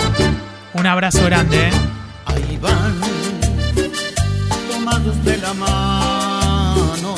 Un 0.71 0.87
abrazo 0.87 1.25
grande, 1.25 1.67
¿eh? 1.67 1.71
Ahí 2.25 2.57
van, 2.61 3.01
tomados 4.71 5.25
de 5.25 5.37
la 5.39 5.53
mano, 5.53 7.15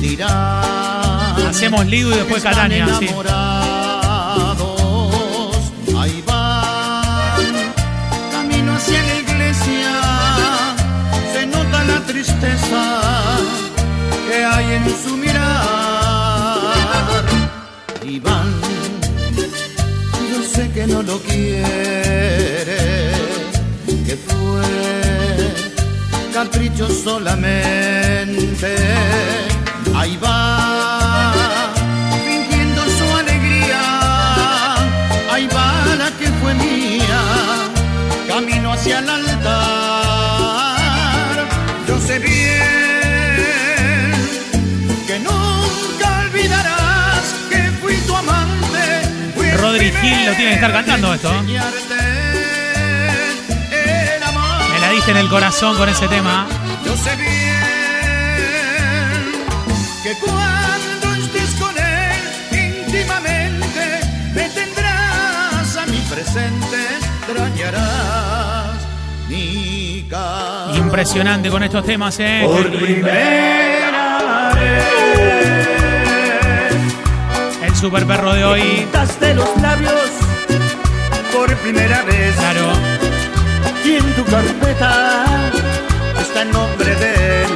dirán. 0.00 1.46
Hacemos 1.50 1.84
Lido 1.84 2.12
y 2.12 2.14
después 2.14 2.42
Catania, 2.42 2.86
sí. 2.98 3.10
Ahí 6.00 6.24
van, 6.26 7.74
camino 8.32 8.74
hacia 8.74 9.02
la 9.02 9.14
iglesia, 9.18 10.00
se 11.34 11.46
nota 11.46 11.84
la 11.84 12.00
tristeza 12.06 13.01
su 14.90 15.16
mirar. 15.16 16.62
Y 18.02 18.18
van, 18.18 18.52
yo 20.30 20.42
sé 20.42 20.70
que 20.72 20.86
no 20.86 21.02
lo 21.02 21.18
quiere, 21.20 22.76
que 24.06 24.16
fue 24.16 24.62
capricho 26.32 26.88
solamente. 26.88 28.76
Ahí 29.94 30.18
va, 30.22 31.32
fingiendo 32.26 32.82
su 32.98 33.16
alegría. 33.16 33.82
Ahí 35.30 35.46
va 35.54 35.66
la 35.96 36.10
que 36.18 36.28
fue 36.40 36.54
mía, 36.54 37.20
camino 38.28 38.72
hacia 38.72 38.98
el 38.98 39.08
Rodri 49.72 49.90
Gil 49.90 50.26
lo 50.26 50.34
tiene 50.34 50.50
que 50.50 50.54
estar 50.56 50.70
cantando 50.70 51.14
esto. 51.14 51.32
¿eh? 51.32 51.42
Me 54.70 54.80
la 54.80 54.90
diste 54.90 55.12
en 55.12 55.16
el 55.16 55.30
corazón 55.30 55.78
con 55.78 55.88
ese 55.88 56.06
tema. 56.08 56.46
Yo 56.84 56.94
sé 56.94 57.16
bien 57.16 57.32
que 60.02 60.14
cuando 60.16 61.14
estés 61.14 61.54
con 61.58 61.74
él 61.78 62.84
íntimamente 62.86 64.00
me 64.34 64.46
tendrás 64.50 65.78
extrañarás 67.24 68.76
mi 69.30 70.04
cara. 70.10 70.76
Impresionante 70.76 71.48
con 71.48 71.62
estos 71.62 71.82
temas, 71.86 72.20
¿eh? 72.20 72.42
Por 72.44 72.70
primera 72.78 73.71
super 77.82 78.06
perro 78.06 78.32
de 78.32 78.44
hoy. 78.44 78.62
Pintaste 78.62 79.34
los 79.34 79.60
labios 79.60 79.92
por 81.32 81.52
primera 81.56 82.02
vez. 82.02 82.32
Claro. 82.36 82.72
Y 83.84 83.96
en 83.96 84.12
tu 84.14 84.24
carpeta 84.24 85.24
está 86.20 86.42
el 86.42 86.52
nombre 86.52 86.94
de 86.94 87.42
él. 87.42 87.48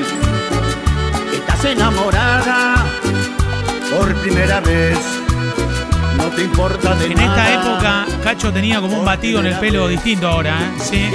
Estás 1.33 1.65
enamorada 1.67 2.85
por 3.97 4.13
primera 4.17 4.59
vez. 4.63 4.99
No 6.17 6.25
te 6.25 6.43
importa 6.43 6.97
de 6.97 7.07
En 7.07 7.13
esta 7.13 7.25
nada. 7.27 7.55
época, 7.55 8.07
Cacho 8.25 8.53
tenía 8.53 8.81
como 8.81 8.99
un 8.99 9.05
batido 9.05 9.39
en 9.39 9.47
el 9.47 9.55
pelo 9.61 9.87
distinto 9.87 10.27
ahora, 10.27 10.59
¿eh? 10.59 10.83
Sí. 10.83 11.09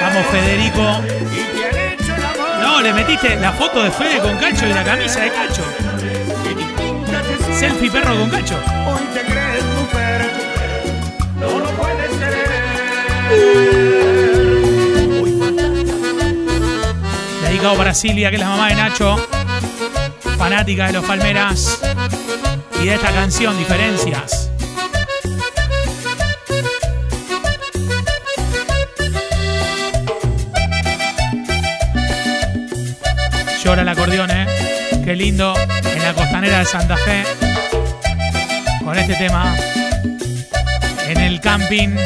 Vamos, 0.00 0.26
Federico. 0.30 1.02
No, 2.60 2.80
le 2.80 2.92
metiste 2.92 3.36
la 3.36 3.52
foto 3.52 3.82
de 3.82 3.90
Fede 3.90 4.20
con 4.20 4.36
Cacho 4.36 4.66
y 4.66 4.72
la 4.72 4.84
camisa 4.84 5.20
de 5.20 5.30
Cacho. 5.30 5.62
Selfie 7.58 7.90
perro 7.90 8.16
con 8.16 8.30
Cacho. 8.30 8.58
Dedicado 17.42 17.76
para 17.76 17.94
Silvia, 17.94 18.30
que 18.30 18.36
es 18.36 18.42
la 18.42 18.48
mamá 18.48 18.68
de 18.68 18.74
Nacho. 18.74 19.16
Fanática 20.36 20.86
de 20.88 20.92
los 20.94 21.04
Palmeras. 21.04 21.80
Y 22.80 22.86
de 22.86 22.94
esta 22.94 23.10
canción, 23.12 23.56
Diferencias. 23.56 24.53
Lindo. 35.16 35.54
En 35.84 36.02
la 36.02 36.12
costanera 36.12 36.58
de 36.58 36.64
Santa 36.64 36.96
Fe. 36.96 37.24
Con 38.82 38.98
este 38.98 39.14
tema. 39.14 39.56
En 41.06 41.18
el 41.18 41.40
camping. 41.40 41.96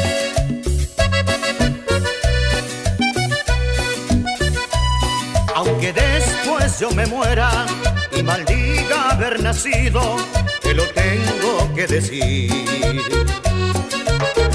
Aunque 5.55 5.93
después 5.93 6.79
yo 6.79 6.91
me 6.91 7.05
muera 7.07 7.65
y 8.15 8.21
maldiga 8.21 9.11
haber 9.11 9.41
nacido, 9.41 10.17
te 10.61 10.73
lo 10.73 10.83
tengo 10.89 11.73
que 11.75 11.87
decir. 11.87 12.51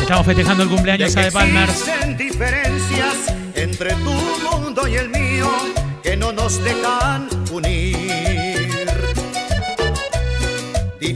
Estamos 0.01 0.27
festejando 0.27 0.62
el 0.62 0.69
cumpleaños 0.69 1.14
De 1.14 1.33
Palmers. 1.33 1.71
existen 1.71 2.17
diferencias 2.17 3.35
entre 3.55 3.95
tu 3.95 4.12
mundo 4.51 4.87
y 4.87 4.97
el 4.97 5.09
mío 5.09 5.51
que 6.03 6.17
no 6.17 6.33
nos 6.33 6.62
dejan 6.62 7.34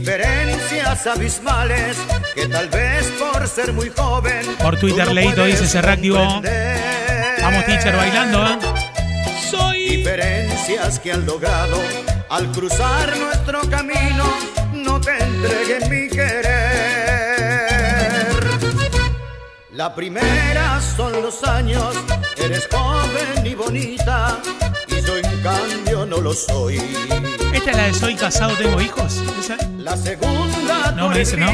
Diferencias 0.09 1.05
abismales 1.05 1.95
que 2.33 2.47
tal 2.47 2.67
vez 2.69 3.05
por 3.19 3.47
ser 3.47 3.71
muy 3.73 3.91
joven. 3.95 4.41
Por 4.59 4.75
Twitter, 4.79 5.05
no 5.05 5.13
Leito 5.13 5.45
dice, 5.45 5.67
se 5.67 5.79
reactivó. 5.83 6.41
Vamos, 7.43 7.65
teacher, 7.67 7.95
bailando, 7.95 8.43
¿eh? 8.43 8.57
Soy. 9.51 9.97
Diferencias 9.97 10.99
que 10.99 11.11
han 11.11 11.27
logrado 11.27 11.77
al 12.27 12.51
cruzar 12.51 13.15
nuestro 13.17 13.61
camino 13.69 14.25
no 14.73 14.99
te 14.99 15.11
entreguen 15.11 15.91
mi 15.91 16.09
querer. 16.09 16.49
La 19.73 19.93
primera 19.93 20.81
son 20.97 21.21
los 21.21 21.43
años, 21.43 21.95
eres 22.35 22.67
joven 22.71 23.45
y 23.45 23.53
bonita 23.53 24.39
y 24.87 25.01
yo 25.01 25.17
en 25.17 25.41
cambio 25.43 26.07
no 26.07 26.17
lo 26.19 26.33
soy. 26.33 26.81
¿Esta 27.59 27.71
es 27.71 27.77
la 27.77 27.83
de 27.87 27.93
Soy 27.93 28.15
casado, 28.15 28.55
tengo 28.55 28.79
hijos? 28.79 29.21
¿Esa? 29.37 29.57
La 29.79 29.97
segunda 29.97 30.93
No, 30.95 31.09
me 31.09 31.19
dice, 31.19 31.35
¿no? 31.35 31.51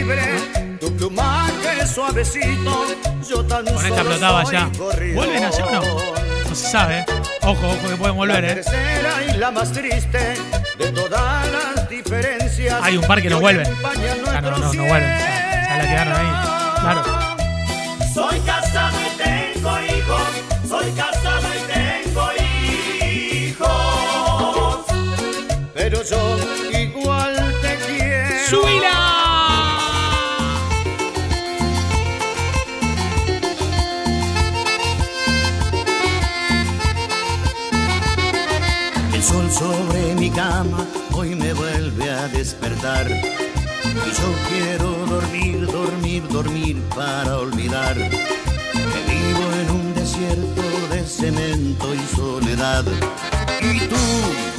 tu 0.79 0.95
plumaje 0.95 1.87
suavecito, 1.87 2.85
yo 3.27 3.43
tan 3.45 3.65
Con 3.65 3.83
esta 3.83 4.03
soy 4.03 4.51
ya. 4.51 4.69
¿Vuelven 5.15 5.43
a 5.43 5.47
hacer? 5.47 5.65
No. 5.65 5.81
No 5.81 6.55
se 6.55 6.67
sabe. 6.69 7.05
Ojo, 7.41 7.67
ojo 7.67 7.89
que 7.89 7.95
pueden 7.95 8.15
volver, 8.17 8.43
La 8.43 8.51
¿eh? 8.51 8.53
tercera 8.53 9.09
y 9.27 9.37
la 9.37 9.49
más 9.49 9.71
triste 9.71 10.35
de 10.77 10.91
todas 10.91 11.47
las 11.51 11.89
diferencias. 11.89 12.79
Hay 12.83 12.97
un 12.97 13.03
par 13.05 13.19
que 13.23 13.29
no 13.31 13.39
vuelven. 13.39 13.67
Claro, 14.23 14.51
no, 14.51 14.57
no, 14.59 14.73
no 14.73 14.83
vuelven. 14.85 15.09
Ya, 15.09 15.67
ya 15.69 15.77
la 15.77 15.89
quedaron 15.89 16.13
ahí. 16.13 16.81
Claro. 16.81 17.03
Soy 18.13 18.39
casado 18.41 18.97
y 19.01 19.23
tengo 19.23 19.79
hijos, 19.79 20.21
soy 20.69 20.91
casado 20.91 21.24
yo 26.09 26.37
igual 26.71 27.35
te 27.61 27.77
quiero. 27.87 28.49
¡Subila! 28.49 29.01
El 39.13 39.23
sol 39.23 39.51
sobre 39.51 40.15
mi 40.15 40.29
cama 40.29 40.85
hoy 41.13 41.33
me 41.35 41.53
vuelve 41.53 42.09
a 42.09 42.27
despertar. 42.27 43.07
Y 43.09 44.11
yo 44.11 44.29
quiero 44.49 44.91
dormir, 45.07 45.65
dormir, 45.65 46.27
dormir 46.29 46.81
para 46.95 47.37
olvidar 47.39 47.95
que 47.95 49.13
vivo 49.13 49.43
en 49.61 49.71
un 49.71 49.93
desierto 49.95 50.61
de 50.91 51.03
cemento 51.07 51.95
y 51.95 52.15
soledad. 52.15 52.85
Y 53.61 53.79
tú, 53.87 53.95
tú, 53.95 54.54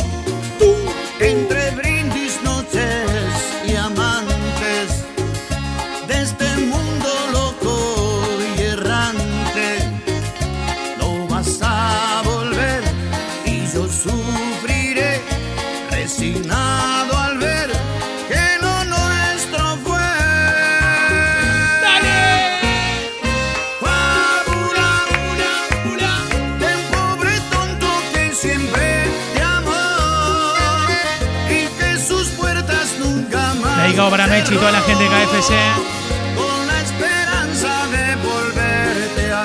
Para 33.97 34.27
Mechi 34.27 34.55
y 34.55 34.57
toda 34.59 34.73
la 34.73 34.83
gente 34.83 35.03
de 35.03 35.09
KFC. 35.09 35.53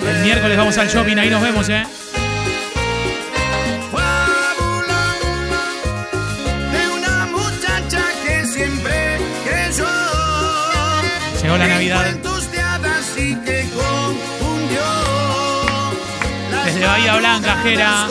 El 0.08 0.24
miércoles 0.24 0.58
vamos 0.58 0.78
al 0.78 0.90
shopping, 0.90 1.18
ahí 1.18 1.30
nos 1.30 1.42
vemos, 1.42 1.70
¿eh? 1.70 1.84
Llegó 11.42 11.58
la 11.58 11.68
Navidad. 11.68 12.06
Desde 16.66 16.86
Bahía 16.86 17.16
Blanca, 17.16 17.58
Jera. 17.64 18.08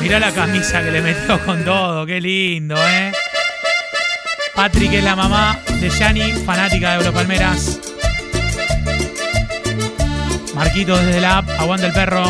Mirá 0.00 0.18
la 0.18 0.32
camisa 0.32 0.82
que 0.82 0.90
le 0.90 1.02
metió 1.02 1.44
con 1.44 1.64
todo, 1.64 2.06
qué 2.06 2.18
lindo, 2.20 2.76
¿eh? 2.76 3.12
Patrick 4.58 4.92
es 4.92 5.04
la 5.04 5.14
mamá 5.14 5.56
de 5.80 5.88
Yani, 5.88 6.32
fanática 6.44 6.90
de 6.90 6.96
Europalmeras. 6.96 7.78
Marquito 10.52 10.98
desde 10.98 11.20
la 11.20 11.38
app, 11.38 11.48
aguanta 11.60 11.86
el 11.86 11.92
perro. 11.92 12.24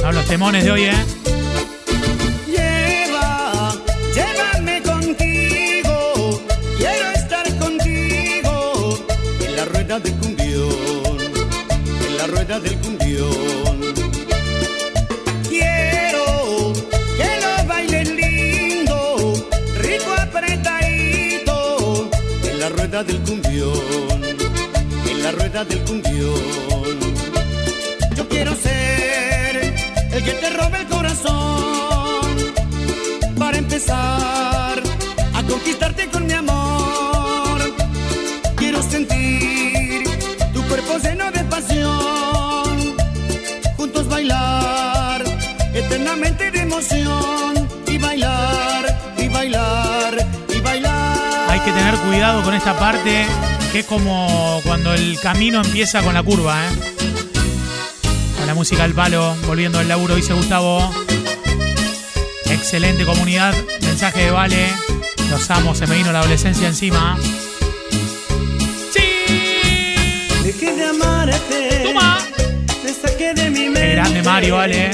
Son 0.00 0.14
los 0.16 0.26
temones 0.26 0.64
de 0.64 0.70
hoy, 0.72 0.82
¿eh? 0.86 1.21
Rueda 12.52 12.68
del 12.68 12.78
cumbión. 12.80 13.80
Quiero 15.48 16.72
que 17.16 17.40
lo 17.40 17.66
bailen 17.66 18.16
lindo, 18.16 19.48
rico 19.78 20.12
apretadito, 20.20 22.10
en 22.44 22.60
la 22.60 22.68
rueda 22.68 23.04
del 23.04 23.20
cumbión, 23.22 24.24
en 25.10 25.22
la 25.22 25.32
rueda 25.32 25.64
del 25.64 25.80
cumbión. 25.84 26.98
Yo 28.16 28.28
quiero 28.28 28.54
ser 28.54 29.74
el 30.12 30.22
que 30.22 30.32
te 30.32 30.50
robe 30.50 30.80
el 30.80 30.88
corazón 30.88 32.36
para 33.38 33.56
empezar 33.56 34.82
a 35.34 35.42
conquistarte 35.48 36.08
con 36.10 36.26
mi 36.26 36.34
amor. 36.34 37.58
Quiero 38.56 38.82
sentir 38.82 40.04
tu 40.52 40.62
cuerpo 40.68 40.98
lleno 40.98 41.30
de 41.30 41.44
pasión, 41.44 42.31
bailar 44.22 45.24
eternamente 45.74 46.50
de 46.52 46.60
emoción 46.60 47.68
y 47.88 47.98
bailar 47.98 49.14
y 49.18 49.28
bailar 49.28 50.26
y 50.48 50.60
bailar. 50.60 51.50
Hay 51.50 51.60
que 51.60 51.72
tener 51.72 51.96
cuidado 51.96 52.42
con 52.42 52.54
esta 52.54 52.78
parte, 52.78 53.26
que 53.72 53.80
es 53.80 53.86
como 53.86 54.60
cuando 54.64 54.94
el 54.94 55.18
camino 55.20 55.60
empieza 55.60 56.02
con 56.02 56.14
la 56.14 56.22
curva, 56.22 56.66
¿eh? 56.66 56.70
Con 58.38 58.46
la 58.46 58.54
música 58.54 58.84
al 58.84 58.92
palo, 58.92 59.34
volviendo 59.46 59.80
al 59.80 59.88
laburo, 59.88 60.14
dice 60.14 60.34
Gustavo. 60.34 60.92
Excelente 62.46 63.04
comunidad, 63.04 63.54
mensaje 63.80 64.24
de 64.24 64.30
Vale. 64.30 64.68
Los 65.30 65.50
amo, 65.50 65.74
se 65.74 65.86
me 65.86 65.96
vino 65.96 66.12
la 66.12 66.20
adolescencia 66.20 66.68
encima. 66.68 67.18
Saqué 72.94 73.32
de 73.34 73.50
mi 73.50 73.68
mente. 73.68 73.92
Grande 73.92 74.22
Mario, 74.22 74.56
Vale. 74.56 74.90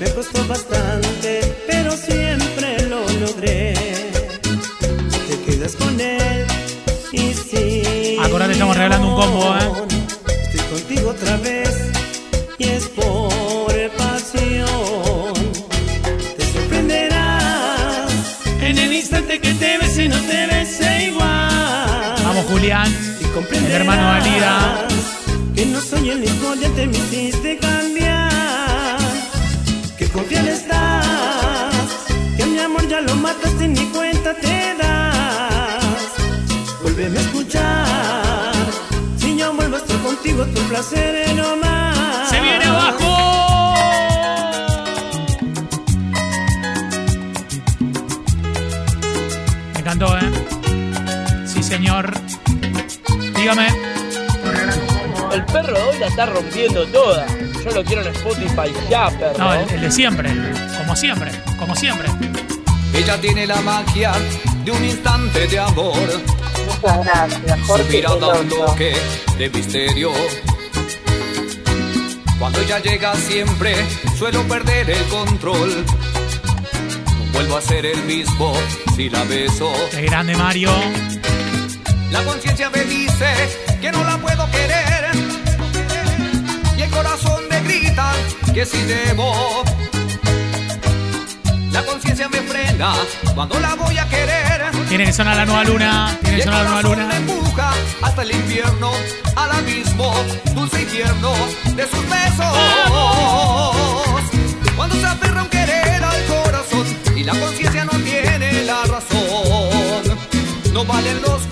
Me 0.00 0.10
costó 0.12 0.46
bastante, 0.46 1.40
pero 1.66 1.92
siempre 1.92 2.82
lo 2.88 3.00
logré. 3.20 3.74
Te 5.28 5.42
quedas 5.44 5.74
con 5.74 6.00
él 6.00 6.46
y 7.12 7.34
sí. 7.34 8.16
Acordate, 8.22 8.52
estamos 8.52 8.76
regalando 8.76 9.08
un 9.08 9.14
combo, 9.20 9.56
¿eh? 9.56 9.86
Estoy 10.52 10.60
contigo 10.78 11.10
otra 11.10 11.36
vez 11.38 11.90
y 12.58 12.68
es 12.68 12.86
por 12.88 13.90
pasión. 13.96 15.34
Te 16.36 16.44
sorprenderás 16.52 18.12
en 18.62 18.78
el 18.78 18.92
instante 18.92 19.40
que 19.40 19.54
te 19.54 19.78
bese 19.78 20.08
no 20.08 20.20
te 20.20 20.46
bese 20.46 21.06
igual. 21.06 22.14
Vamos, 22.24 22.46
Julián. 22.46 23.18
El 23.52 23.70
hermano 23.70 24.08
Alida. 24.10 24.87
Que 26.60 26.68
no 26.68 26.74
soy 26.74 26.82
el 26.82 26.88
mismo, 26.88 26.88
ya 26.88 26.88
te 26.88 26.88
me 26.88 26.98
hiciste 26.98 27.58
cambiar. 27.58 28.98
Que 29.96 30.08
confiar 30.08 30.48
estás. 30.48 31.74
Que 32.36 32.46
mi 32.46 32.58
amor 32.58 32.88
ya 32.88 33.00
lo 33.00 33.14
mataste 33.16 33.68
ni 33.68 33.84
cuenta 33.86 34.34
te 34.34 34.74
das. 34.76 35.84
Vuélveme 36.82 37.18
a 37.18 37.22
escuchar. 37.22 38.54
Si 39.18 39.36
yo 39.36 39.52
vuelvo 39.52 39.76
a 39.76 39.78
estar 39.78 39.98
contigo, 39.98 40.44
tu 40.46 40.60
placer 40.62 41.14
es 41.14 41.34
no 41.34 41.56
más. 41.56 42.28
¡Se 42.30 42.40
viene 42.40 42.64
abajo! 42.64 43.74
Me 49.74 49.80
encantó, 49.80 50.18
¿eh? 50.18 50.30
Sí, 51.46 51.62
señor. 51.62 52.12
Dígame. 53.36 53.87
El 55.48 55.52
perro 55.54 55.74
de 55.74 55.82
hoy 55.82 55.98
la 55.98 56.06
está 56.08 56.26
rompiendo 56.26 56.86
toda. 56.88 57.26
Yo 57.64 57.70
lo 57.70 57.82
quiero 57.82 58.02
en 58.02 58.08
Spotify 58.14 58.72
ya, 58.90 59.08
perro. 59.10 59.38
No, 59.38 59.54
el, 59.54 59.70
el 59.70 59.80
de 59.80 59.90
siempre. 59.90 60.30
Como 60.76 60.94
siempre. 60.94 61.30
Como 61.58 61.74
siempre. 61.74 62.08
Ella 62.94 63.18
tiene 63.18 63.46
la 63.46 63.60
magia 63.62 64.12
de 64.64 64.70
un 64.70 64.84
instante 64.84 65.46
de 65.46 65.58
amor. 65.58 65.94
Muchas 66.66 67.04
gracias, 67.04 67.58
Su 67.60 67.64
Jorge 67.64 67.96
mirada 67.96 68.40
un 68.40 68.48
toque 68.48 68.92
de 69.38 69.50
misterio. 69.50 70.12
Cuando 72.38 72.60
ella 72.60 72.78
llega 72.80 73.14
siempre 73.14 73.74
suelo 74.18 74.42
perder 74.42 74.90
el 74.90 75.04
control. 75.04 75.84
No 75.86 77.32
vuelvo 77.32 77.56
a 77.56 77.62
ser 77.62 77.86
el 77.86 78.02
mismo 78.04 78.52
si 78.94 79.08
la 79.08 79.24
beso. 79.24 79.72
Qué 79.92 80.02
grande 80.02 80.36
Mario. 80.36 80.70
La 82.10 82.22
conciencia 82.22 82.68
me 82.68 82.84
dice 82.84 83.32
que 83.80 83.90
no 83.90 84.04
la 84.04 84.18
puedo 84.18 84.50
querer. 84.50 84.87
El 86.88 86.94
corazón 86.94 87.44
me 87.50 87.60
grita 87.60 88.12
que 88.54 88.64
si 88.64 88.78
debo. 88.82 89.62
La 91.70 91.82
conciencia 91.84 92.30
me 92.30 92.38
frena 92.38 92.94
cuando 93.34 93.60
la 93.60 93.74
voy 93.74 93.98
a 93.98 94.08
querer. 94.08 94.70
Tiene 94.88 95.04
que 95.04 95.12
sonar 95.12 95.36
la 95.36 95.44
nueva 95.44 95.64
luna. 95.64 96.18
Tiene 96.22 96.38
que 96.38 96.44
sonar 96.44 96.64
la 96.64 96.70
nueva 96.70 96.82
luna. 96.82 97.06
me 97.06 97.16
empuja 97.16 97.72
hasta 98.00 98.22
el 98.22 98.30
infierno, 98.30 98.90
al 99.36 99.50
abismo, 99.52 100.14
dulce 100.54 100.80
infierno 100.80 101.34
de 101.76 101.86
sus 101.88 102.08
besos. 102.08 102.56
Cuando 104.74 104.96
se 104.96 105.06
aferra 105.06 105.42
un 105.42 105.48
querer 105.48 106.02
al 106.02 106.24
corazón 106.24 106.86
y 107.14 107.22
la 107.22 107.34
conciencia 107.38 107.84
no 107.84 107.98
tiene 107.98 108.64
la 108.64 108.84
razón, 108.84 110.18
no 110.72 110.84
valen 110.86 111.20
los 111.20 111.47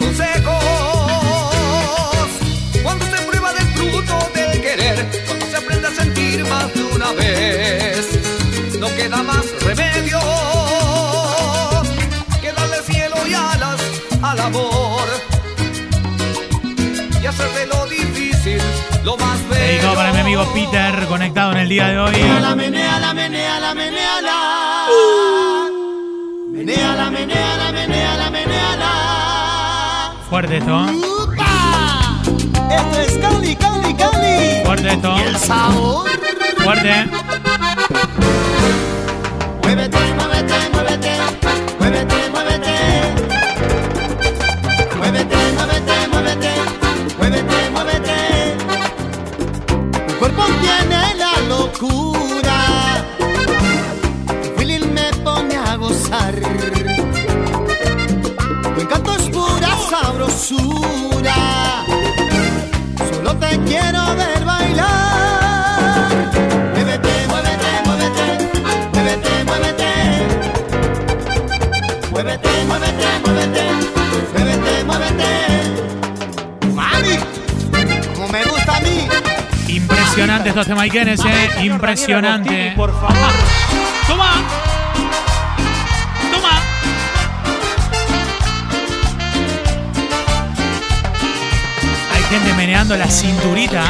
querer, 4.97 5.25
cuando 5.27 5.47
se 5.47 5.57
aprende 5.57 5.89
a 5.89 5.91
sentir 5.91 6.45
más 6.47 6.75
de 6.75 6.83
una 6.83 7.13
vez, 7.13 8.09
no 8.81 8.89
queda 8.89 9.23
más 9.23 9.45
remedio 9.63 10.19
que 12.41 12.53
darle 12.53 12.77
cielo 12.85 13.17
y 13.29 13.35
alas 13.35 13.81
al 14.23 14.41
amor 14.41 15.07
y 17.23 17.27
hacer 17.27 17.49
de 17.51 17.67
lo 17.67 17.87
difícil 17.87 18.61
lo 19.05 19.17
más 19.17 19.49
bello. 19.49 19.65
Dedicado 19.65 19.95
para 19.95 20.13
mi 20.13 20.19
amigo 20.21 20.45
Peter, 20.53 21.07
conectado 21.07 21.53
en 21.53 21.59
el 21.59 21.69
día 21.69 21.89
de 21.89 21.99
hoy. 21.99 22.13
Meneala, 22.13 22.55
meneala, 22.55 23.15
meneala, 23.15 23.75
meneala. 23.75 24.87
Meneala, 26.53 27.11
meneala, 27.11 27.73
meneala, 27.73 28.31
meneala. 28.31 30.13
Fuerte 30.29 30.57
esto. 30.57 30.87
¿eh? 30.87 31.46
Esto 32.71 33.01
es 33.01 33.19
Cali, 33.19 33.57
Cali, 33.57 33.95
Cali. 33.95 34.63
Fuerte. 34.65 34.99
Y 35.05 35.23
el 35.29 35.37
sabor. 35.37 36.09
Fuerte. 36.63 37.07
Muévete, 39.63 39.99
muévete, 40.19 40.59
muévete. 40.73 41.13
Muévete, 41.79 42.31
muévete. 42.31 42.77
Muévete, 44.97 45.37
muévete, 45.57 46.09
muévete. 46.13 46.53
Muévete, 47.19 47.71
muévete. 47.73 48.19
Mi 50.07 50.13
cuerpo 50.15 50.43
tiene 50.61 51.15
la 51.17 51.33
locura. 51.49 52.59
Tu 54.27 54.49
feeling 54.59 54.93
me 54.95 55.13
pone 55.25 55.57
a 55.57 55.77
gozar. 55.77 56.35
Tu 58.75 58.81
encanto 58.81 59.13
es 59.17 59.29
pura 59.31 59.77
sabrosura. 59.91 61.76
Te 63.49 63.59
quiero 63.61 64.03
ver 64.17 64.45
bailar. 64.45 66.11
Muévete, 66.75 67.27
muévete, 67.29 67.71
muévete. 67.85 68.25
Muévete, 68.93 69.45
muévete. 69.45 69.91
Muévete, 72.11 72.51
muévete, 72.67 73.09
muévete. 73.25 73.65
Muévete, 74.33 74.85
muévete. 74.85 75.31
Mami, 76.75 77.15
como 78.15 78.29
me 78.29 78.43
gusta 78.45 78.77
a 78.77 78.81
mí. 78.81 79.09
Impresionante 79.69 80.49
estos 80.49 80.67
temaiquenes, 80.67 81.21
eh. 81.25 81.65
Impresionante. 81.65 82.73
Por 82.75 82.93
favor. 83.01 83.33
Toma. 84.09 84.33
Toma. 84.33 84.66
La 92.95 93.09
cinturita. 93.09 93.83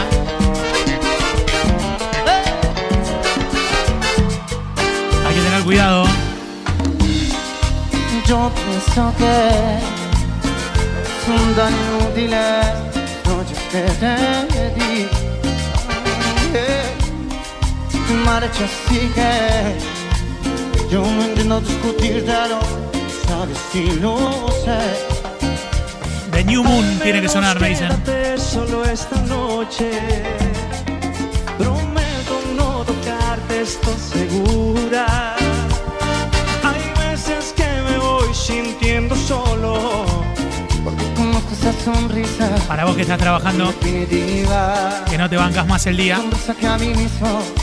Hay 5.27 5.35
que 5.35 5.41
tener 5.41 5.63
cuidado. 5.65 6.05
Yo 8.27 8.51
pienso 8.55 9.13
que 9.19 9.79
son 11.27 11.55
tan 11.55 11.73
inútiles 11.75 12.67
noches 13.27 13.59
que 13.71 13.83
te 14.01 14.71
di. 14.75 15.09
Marcha 18.25 18.65
así 18.65 19.01
que 19.15 19.33
yo 20.91 21.01
no 21.01 21.23
entiendo 21.23 21.61
discutírtelo, 21.61 22.59
sabes 23.29 23.59
si 23.71 23.85
lo 24.01 24.49
sé. 24.65 25.06
New 26.47 26.63
Moon 26.63 26.99
tiene 27.03 27.21
que 27.21 27.29
sonar, 27.29 27.61
me 27.61 27.71
dicen. 27.71 27.91
Solo 28.37 28.85
esta 28.85 29.21
noche. 29.23 29.91
esto 33.67 33.97
segura. 33.99 35.35
Hay 36.63 37.09
veces 37.09 37.53
que 37.57 37.67
me 37.89 37.99
voy 37.99 38.33
sintiendo 38.33 39.17
solo. 39.17 40.05
Porque 40.85 41.05
conozco 41.15 41.53
esa 41.53 41.73
sonrisa. 41.85 42.55
Para 42.69 42.85
vos 42.85 42.95
que 42.95 43.03
estás 43.03 43.19
trabajando, 43.19 43.75
que 43.81 45.19
no 45.19 45.29
te 45.29 45.37
bancas 45.37 45.67
más 45.67 45.87
el 45.87 45.97
día. 45.97 46.21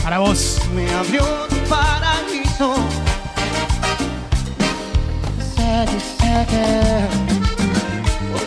Para 0.02 0.18
vos. 0.18 0.60
me 0.74 0.90
abrió 0.92 1.24
un 1.50 1.58
paraíso. 1.68 2.74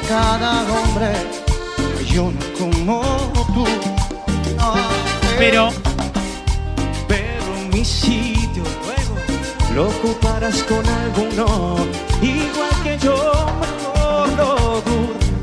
Cada 0.08 0.62
hombre 0.64 1.12
hay 2.00 2.18
uno 2.18 2.40
como 2.58 3.02
tú. 3.54 3.66
Ah, 4.60 4.90
Pero 5.38 5.70
pero 7.08 7.44
mi 7.72 7.84
sitio 7.84 8.64
luego 8.86 9.16
lo 9.76 9.88
ocuparás 9.90 10.64
con 10.64 10.86
alguno 10.88 11.76
igual 12.22 12.76
que 12.84 12.98
yo 12.98 13.16
mejor 13.60 14.84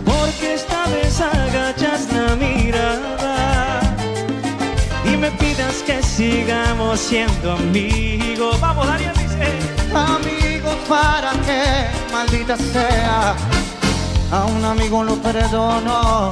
porque 0.05 0.55
esta 0.55 0.87
vez 0.87 1.21
agachas 1.21 2.09
la 2.13 2.35
mirada 2.37 3.81
y 5.05 5.17
me 5.17 5.31
pidas 5.33 5.77
que 5.87 6.03
sigamos 6.03 6.99
siendo 7.01 7.53
amigos. 7.53 8.61
Vamos 8.61 8.87
Daniel 8.87 9.13
dice. 9.19 9.49
Amigos 9.95 10.75
para 10.89 11.33
que 11.47 11.63
maldita 12.13 12.57
sea 12.57 13.37
a 14.35 14.45
un 14.47 14.65
amigo 14.65 15.05
lo 15.05 15.17
perdono 15.17 16.31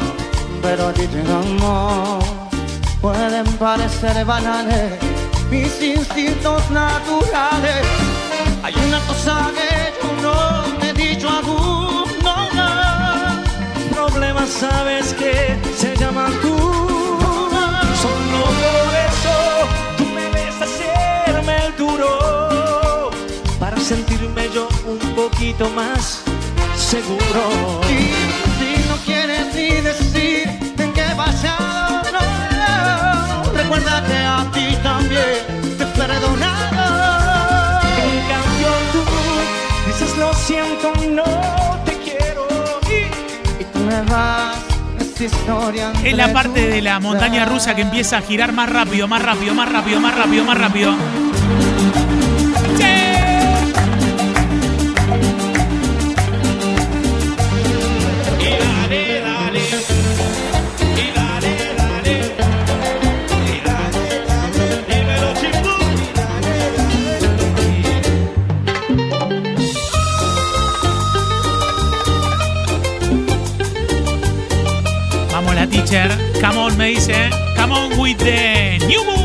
pero 0.60 0.88
a 0.88 0.92
ti 0.92 1.06
te 1.06 1.20
amo 1.20 2.18
pueden 3.00 3.46
parecer 3.58 4.24
banales 4.24 5.12
mis 5.52 5.82
instintos 5.82 6.70
naturales. 6.70 7.86
Hay 8.62 8.74
una 8.88 9.00
cosa 9.00 9.50
que 9.54 9.92
yo 10.00 10.08
no 10.22 10.78
me 10.78 10.90
he 10.90 10.94
dicho 10.94 11.28
aún, 11.28 12.06
no, 12.24 12.36
no. 12.58 12.70
Problemas 13.94 14.48
sabes 14.48 15.12
que 15.12 15.58
se 15.76 15.94
llaman 15.96 16.32
tú. 16.40 16.56
Solo 18.02 18.40
por 18.62 18.94
eso 19.10 19.36
tú 19.98 20.04
me 20.16 20.26
ves 20.30 20.56
hacerme 20.66 21.66
el 21.66 21.76
duro 21.76 23.10
para 23.60 23.78
sentirme 23.78 24.48
yo 24.54 24.68
un 24.86 24.98
poquito 25.14 25.68
más 25.70 26.22
seguro. 26.92 27.80
Y 27.88 28.00
si 28.58 28.70
no 28.88 28.96
quieres 29.06 29.46
ni 29.54 29.70
decir 29.80 30.46
en 30.78 30.92
qué 30.92 31.06
basado, 31.16 32.02
no, 32.14 32.22
no, 32.60 33.52
recuerda 33.60 34.04
que 34.08 34.18
a 34.36 34.40
ti 34.52 34.76
también 34.82 35.40
te 35.78 35.84
he 35.84 35.90
perdonado. 36.00 37.80
En 38.08 38.18
cambio 38.32 38.68
tú 38.92 39.02
dices 39.86 40.18
lo 40.18 40.34
siento, 40.34 40.92
no 41.18 41.28
te 41.86 41.94
quiero 42.04 42.46
y, 42.90 43.62
y 43.62 43.64
tú 43.72 43.78
me 43.80 44.02
vas. 44.12 44.58
Es 46.04 46.16
la 46.16 46.32
parte 46.32 46.66
de 46.66 46.82
la 46.82 46.98
montaña 46.98 47.44
rusa 47.44 47.76
que 47.76 47.82
empieza 47.82 48.18
a 48.18 48.22
girar 48.22 48.52
más 48.52 48.68
rápido, 48.68 49.06
más 49.06 49.22
rápido, 49.22 49.54
más 49.54 49.70
rápido, 49.70 50.00
más 50.00 50.16
rápido, 50.16 50.44
más 50.44 50.58
rápido. 50.58 50.96
Me 76.82 76.94
dice. 76.94 77.30
Come 77.54 77.70
on 77.70 77.96
with 77.96 78.18
the 78.18 78.84
new 78.88 79.04
moon. 79.06 79.22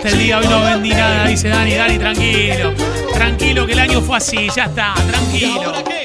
Levantaste 0.00 0.08
el 0.08 0.18
día, 0.18 0.38
hoy 0.38 0.46
no 0.48 0.62
vendí 0.62 0.90
nada, 0.90 1.26
dice 1.26 1.48
Dani. 1.48 1.74
Dani, 1.74 1.98
tranquilo. 1.98 2.72
Tranquilo 3.12 3.66
que 3.66 3.72
el 3.72 3.78
año 3.80 4.00
fue 4.00 4.16
así, 4.16 4.48
ya 4.54 4.64
está, 4.64 4.94
¿Y 4.96 5.10
tranquilo. 5.10 5.99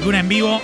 Fácil, 0.00 0.08
Saqué 0.08 0.08
una 0.08 0.20
en 0.20 0.28
vivo. 0.28 0.60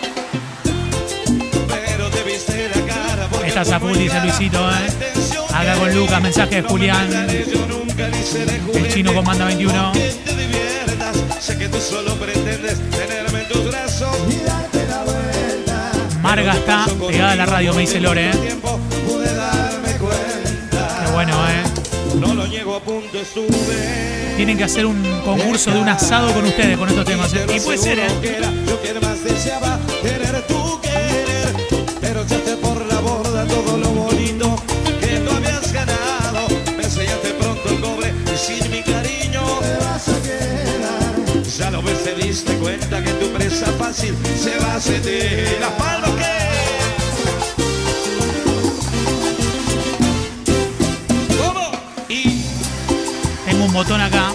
Estás 3.45 3.71
a 3.71 3.81
full, 3.81 3.97
dice 3.97 4.21
Luisito, 4.21 4.71
¿eh? 4.71 4.89
Acá 5.55 5.77
con 5.77 5.95
Lucas, 5.95 6.23
mensaje 6.23 6.63
de 6.63 6.69
Julián. 6.69 7.09
El 8.75 8.89
chino 8.93 9.15
comanda 9.15 9.45
21. 9.47 9.93
que 9.93 10.01
te 10.01 10.37
diviertas. 10.37 11.17
Sé 11.41 11.57
que 11.59 11.69
tú 11.69 11.79
solo 11.81 12.15
pretendes 12.17 12.79
tenerme 12.91 13.43
en 13.43 13.49
tus 13.49 13.65
brazos 13.69 14.17
y 14.31 14.45
darte 14.45 14.87
la 14.87 15.03
vuelta. 15.05 15.93
Marga 16.23 16.55
está 16.55 16.87
pegada 17.07 17.33
a 17.33 17.37
la 17.37 17.47
radio, 17.47 17.75
me 17.75 17.83
dice 17.83 18.01
Lore. 18.01 18.31
¿eh? 18.31 18.33
Qué 21.05 21.13
bueno, 21.13 21.49
¿eh? 21.49 21.63
No 22.21 22.35
lo 22.35 22.47
niego 22.47 22.77
a 22.77 22.81
punto 22.81 23.19
estuve. 23.19 24.26
Tienen 24.37 24.59
que 24.59 24.65
hacer 24.65 24.87
un 24.87 25.03
concurso 25.25 25.71
de 25.71 25.81
un 25.81 25.89
asado 25.89 26.33
con 26.33 26.45
ustedes 26.45 26.77
con 26.77 26.89
estos 26.89 27.05
temas. 27.05 27.33
¿eh? 27.35 27.47
Y 27.57 27.61
puede 27.61 27.79
ser, 27.79 27.99
¿eh? 27.99 28.07
Que 28.21 28.29
que 28.29 28.43
lo 28.43 28.81
que 28.81 28.87
diste 42.37 42.53
cuenta 42.59 43.03
que 43.03 43.11
tu 43.13 43.29
presa 43.33 43.67
fácil 43.79 44.15
se 44.39 44.59
va 44.59 44.75
a 44.75 44.81
sentir. 44.81 45.57
¿Las 45.61 45.73
palmas. 45.73 46.11
Y 52.09 52.45
Tengo 53.47 53.65
un 53.65 53.73
botón 53.73 54.01
acá, 54.01 54.26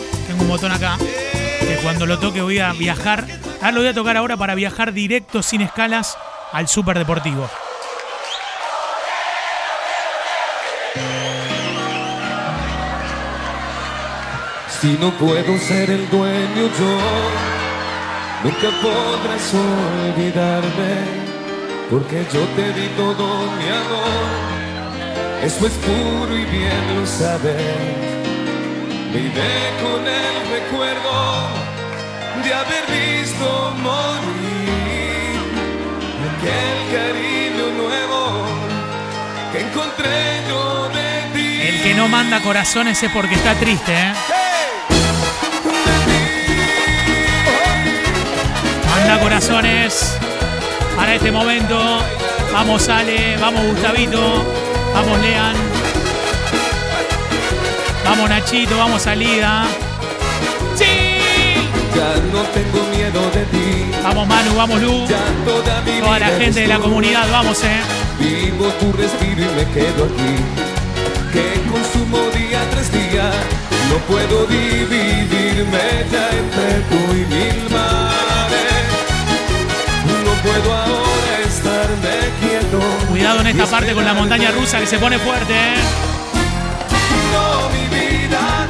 botón 0.52 0.74
acá, 0.74 0.98
que 0.98 1.80
cuando 1.82 2.06
lo 2.06 2.20
toque 2.20 2.42
voy 2.42 2.60
a 2.60 2.74
viajar. 2.74 3.26
Ah, 3.62 3.72
lo 3.72 3.80
voy 3.80 3.88
a 3.88 3.94
tocar 3.94 4.18
ahora 4.18 4.36
para 4.36 4.54
viajar 4.54 4.92
directo, 4.92 5.42
sin 5.42 5.62
escalas, 5.62 6.18
al 6.52 6.68
Superdeportivo. 6.68 7.50
Si 14.82 14.98
no 15.00 15.12
puedo 15.12 15.58
ser 15.60 15.90
el 15.90 16.10
dueño 16.10 16.70
yo, 16.78 16.98
nunca 18.44 18.70
podrás 18.82 19.54
olvidarme, 19.54 20.94
porque 21.90 22.26
yo 22.34 22.42
te 22.58 22.74
di 22.74 22.88
todo 22.98 23.26
mi 23.58 23.70
amor. 23.70 25.44
Eso 25.44 25.66
es 25.66 25.74
puro 25.74 26.36
y 26.36 26.44
bien 26.44 27.00
lo 27.00 27.08
sabes. 27.08 28.11
Vive 29.14 29.74
con 29.82 30.08
el 30.08 30.36
recuerdo 30.50 31.50
de 32.46 32.54
haber 32.54 32.86
visto 32.88 33.76
morir 33.82 35.38
aquel 36.32 36.78
cariño 36.96 37.66
nuevo 37.78 38.46
que 39.52 39.60
encontré 39.60 40.42
yo 40.48 40.90
de 40.90 41.22
ti. 41.34 41.62
El 41.62 41.84
que 41.84 41.94
no 41.94 42.08
manda 42.08 42.42
corazones 42.42 43.04
es 43.04 43.12
porque 43.12 43.36
está 43.36 43.54
triste, 43.56 43.92
¿eh? 43.92 44.14
Manda 48.96 49.20
corazones 49.20 50.18
para 50.96 51.16
este 51.16 51.32
momento. 51.34 52.02
Vamos 52.54 52.88
Ale, 52.88 53.36
vamos 53.42 53.66
Gustavito, 53.66 54.46
vamos 54.94 55.20
Lean 55.20 55.71
vamos 58.12 58.30
Nachito, 58.30 58.78
vamos 58.78 59.02
Salida. 59.02 59.66
¡Sí! 60.76 60.86
Ya 61.96 62.10
no 62.34 62.42
tengo 62.56 62.80
miedo 62.94 63.22
de 63.32 63.44
ti. 63.46 63.92
Vamos 64.04 64.28
Manu, 64.28 64.56
vamos 64.56 64.82
Lu. 64.82 65.08
Ya 65.08 65.24
toda 65.46 65.82
mi 65.82 66.02
Toda 66.02 66.20
la 66.20 66.28
gente 66.28 66.60
de 66.62 66.68
la 66.68 66.80
comunidad, 66.80 67.26
vamos, 67.32 67.64
eh. 67.64 67.82
Vivo 68.20 68.68
tu 68.80 68.92
respiro 68.92 69.42
y 69.42 69.56
me 69.56 69.66
quedo 69.76 70.06
aquí. 70.10 70.34
Que 71.32 71.46
consumo 71.72 72.18
día 72.36 72.62
tras 72.72 72.92
día. 72.92 73.32
No 73.90 73.98
puedo 74.12 74.46
dividirme 74.46 75.86
ya 76.12 76.26
entre 76.42 76.70
tú 76.90 77.02
y 77.14 77.24
mil 77.34 77.70
mares. 77.72 78.88
No 80.26 80.34
puedo 80.44 80.74
ahora 80.74 81.36
estarme 81.46 82.16
quieto. 82.42 82.80
Cuidado 83.08 83.40
en 83.40 83.48
esta 83.48 83.68
parte 83.68 83.94
con 83.94 84.04
la 84.04 84.14
montaña 84.14 84.52
rusa 84.52 84.80
que 84.82 84.88
se 84.88 85.00
pone 85.00 85.18
fuerte, 85.18 85.54
eh. 85.54 86.11
Vida, 88.32 88.61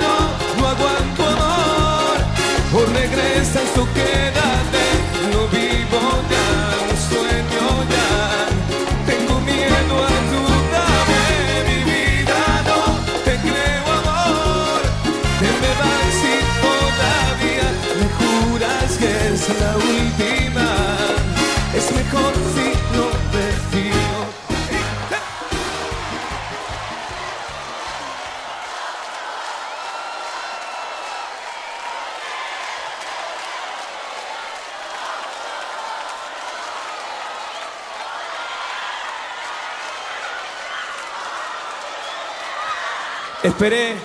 Esperé 43.44 43.96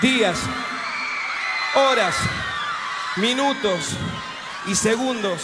días, 0.00 0.38
horas, 1.74 2.14
minutos 3.16 3.90
y 4.66 4.74
segundos 4.74 5.42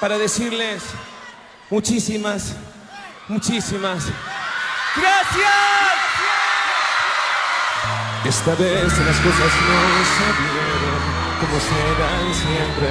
para 0.00 0.16
decirles 0.16 0.82
muchísimas, 1.68 2.56
muchísimas 3.28 4.04
gracias. 4.96 5.50
Esta 8.24 8.54
vez 8.54 8.98
las 8.98 9.16
cosas 9.16 9.52
no 9.68 10.04
se 10.16 10.26
dieron 10.40 11.20
como 11.40 11.60
serán 11.60 12.34
siempre. 12.34 12.88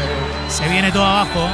Se 0.48 0.70
viene 0.70 0.92
todo 0.92 1.06
abajo. 1.06 1.50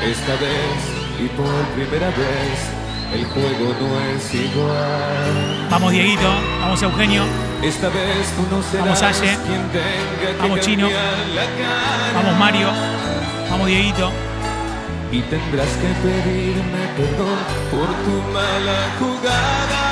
Esta 0.00 0.36
vez 0.36 1.18
y 1.18 1.28
por 1.30 1.64
primera 1.74 2.08
vez 2.10 2.85
el 3.14 3.24
juego 3.26 3.74
no 3.80 4.00
es 4.16 4.34
igual. 4.34 5.68
Vamos 5.70 5.92
Dieguito, 5.92 6.28
vamos 6.60 6.82
Eugenio, 6.82 7.22
Esta 7.62 7.88
vez 7.88 8.28
tú 8.36 8.42
no 8.54 8.62
serás 8.62 9.00
Vamos, 9.00 9.02
Aye. 9.02 9.36
quien 9.46 9.62
tenga 9.70 10.32
que 10.32 10.42
Vamos, 10.42 10.60
Chino. 10.60 10.88
vamos 12.14 12.38
Mario, 12.38 12.68
vamos 13.50 13.66
Dieguito. 13.66 14.10
Y 15.12 15.20
tendrás 15.22 15.68
que 15.80 15.88
pedirme 16.02 16.82
perdón 16.96 17.38
por 17.70 17.88
tu 18.04 18.14
mala 18.32 18.78
jugada. 18.98 19.82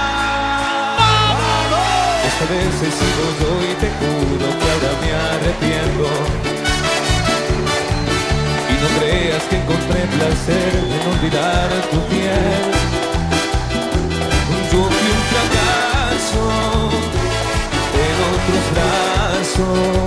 Esta 2.27 2.45
vez 2.53 2.75
he 2.83 2.91
sido 2.91 3.25
yo 3.41 3.51
y 3.63 3.75
te 3.81 3.89
juro 3.99 4.47
que 4.59 4.67
ahora 4.73 4.93
me 5.01 5.11
arrepiento. 5.31 6.09
Y 8.71 8.75
no 8.83 8.89
creas 8.99 9.43
que 9.45 9.57
encontré 9.57 10.01
placer 10.19 10.73
en 10.75 11.03
olvidar 11.13 11.69
tu 11.91 11.99
piel. 12.09 12.65
Brazos. 18.73 20.05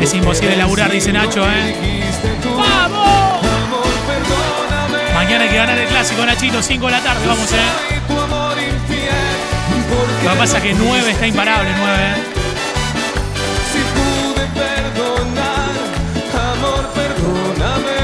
Es 0.00 0.12
imposible 0.12 0.56
laburar, 0.56 0.90
dice 0.90 1.12
Nacho, 1.12 1.44
¿eh? 1.48 2.02
¡Vamos! 2.44 3.38
Amor, 3.38 3.86
perdóname. 4.06 5.14
Mañana 5.14 5.44
hay 5.44 5.50
que 5.50 5.56
ganar 5.56 5.78
el 5.78 5.88
clásico, 5.88 6.26
Nachito, 6.26 6.62
5 6.62 6.86
de 6.86 6.92
la 6.92 7.00
tarde, 7.00 7.26
vamos, 7.26 7.50
eh. 7.52 7.56
Lo 10.24 10.30
que 10.30 10.36
pasa 10.36 10.56
es 10.58 10.62
que 10.62 10.74
9 10.74 11.10
está 11.10 11.26
imparable, 11.26 11.70
9. 11.76 12.14
Si 13.72 13.78
pude 13.94 14.46
perdonar, 14.48 15.74
amor, 16.52 16.90
perdóname. 16.94 18.03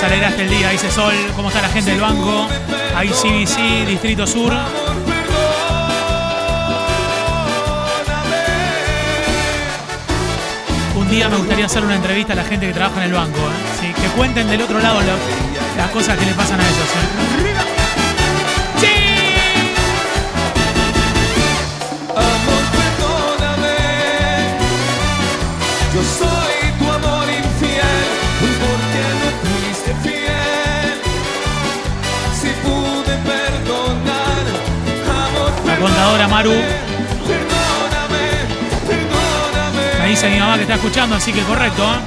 Nos 0.00 0.10
alegraste 0.10 0.42
el 0.44 0.48
día, 0.48 0.70
dice 0.70 0.90
Sol. 0.90 1.12
¿Cómo 1.36 1.48
está 1.48 1.60
la 1.60 1.68
gente 1.68 1.90
del 1.90 2.00
banco? 2.00 2.48
Ahí 2.96 3.08
CBC, 3.08 3.86
Distrito 3.86 4.26
Sur. 4.26 4.50
Un 10.96 11.10
día 11.10 11.28
me 11.28 11.36
gustaría 11.36 11.66
hacer 11.66 11.84
una 11.84 11.96
entrevista 11.96 12.32
a 12.32 12.36
la 12.36 12.44
gente 12.44 12.66
que 12.66 12.72
trabaja 12.72 13.04
en 13.04 13.10
el 13.10 13.12
banco. 13.12 13.38
¿eh? 13.82 13.92
Que 14.00 14.08
cuenten 14.16 14.48
del 14.48 14.62
otro 14.62 14.80
lado 14.80 15.00
las 15.76 15.90
cosas 15.90 16.16
que 16.16 16.24
le 16.24 16.32
pasan 16.32 16.60
a 16.60 16.64
ellos. 16.64 17.46
¿eh? 17.46 17.49
Contadora 35.80 36.28
Maru 36.28 36.52
me 40.02 40.08
dice 40.08 40.28
mi 40.28 40.38
mamá 40.38 40.56
que 40.56 40.62
está 40.62 40.74
escuchando, 40.74 41.14
así 41.16 41.32
que 41.32 41.42
correcto. 41.42 41.84
¿eh? 41.84 41.98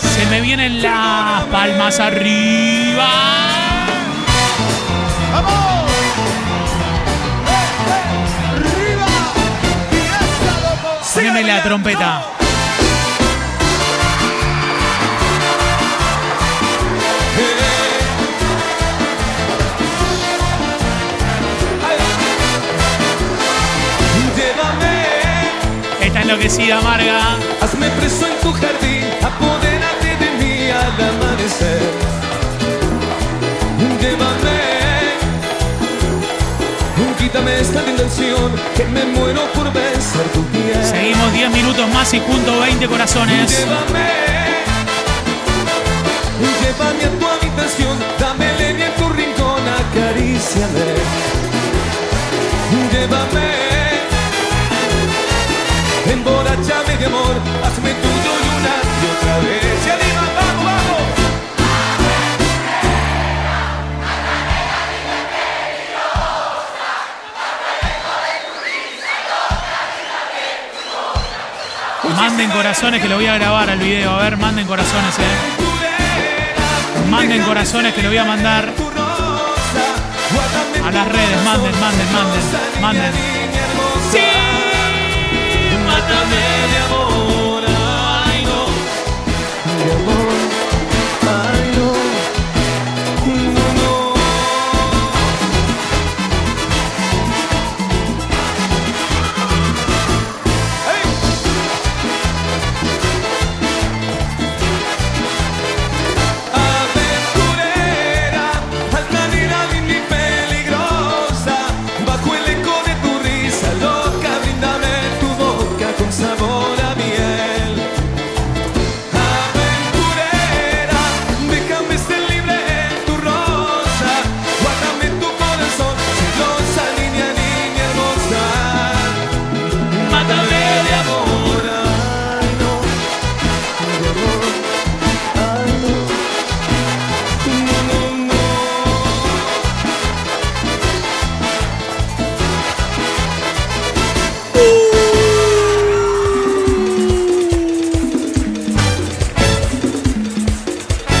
Se 0.00 0.26
me 0.26 0.40
vienen 0.40 0.82
las 0.82 1.44
palmas 1.44 2.00
arriba. 2.00 3.08
Poneme 11.14 11.44
la 11.44 11.62
trompeta. 11.62 12.41
Enloquecida 26.32 26.78
amarga. 26.78 27.36
Hazme 27.60 27.88
preso 27.90 28.26
en 28.26 28.40
tu 28.40 28.52
jardín, 28.52 29.04
apodérate 29.22 30.16
de 30.18 30.30
mí 30.38 30.70
al 30.70 31.08
amanecer. 31.10 31.80
Llévame, 34.00 34.60
quítame 37.18 37.60
esta 37.60 37.82
tentación, 37.82 38.50
que 38.76 38.84
me 38.86 39.04
muero 39.04 39.42
por 39.52 39.72
besar 39.72 40.24
tu 40.32 40.42
piel. 40.46 40.82
Seguimos 40.82 41.32
10 41.32 41.50
minutos 41.50 41.88
más 41.92 42.12
y 42.14 42.20
junto 42.20 42.60
20 42.60 42.86
corazones. 42.88 43.50
Llévame 43.50 44.31
Manden 72.22 72.50
corazones 72.50 73.02
que 73.02 73.08
lo 73.08 73.16
voy 73.16 73.26
a 73.26 73.34
grabar 73.34 73.68
al 73.68 73.80
video. 73.80 74.12
A 74.12 74.22
ver, 74.22 74.36
manden 74.36 74.64
corazones, 74.64 75.18
eh. 75.18 75.22
Manden 77.10 77.42
corazones 77.42 77.92
que 77.92 78.00
lo 78.00 78.10
voy 78.10 78.18
a 78.18 78.24
mandar 78.24 78.72
a 80.84 80.90
las 80.92 81.08
redes. 81.08 81.42
Manden, 81.44 81.80
manden, 81.80 82.12
manden, 82.12 82.80
manden. 82.80 83.12
Sí. 84.12 84.20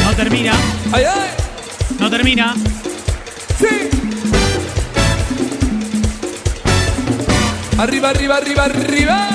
No 0.04 0.16
termina. 0.16 0.52
¡Ay, 0.92 1.04
ay! 1.04 1.30
No 1.98 2.10
termina. 2.10 2.54
¡Sí! 3.58 3.90
Arriba, 7.78 8.10
arriba, 8.10 8.36
arriba, 8.36 8.64
arriba. 8.64 9.28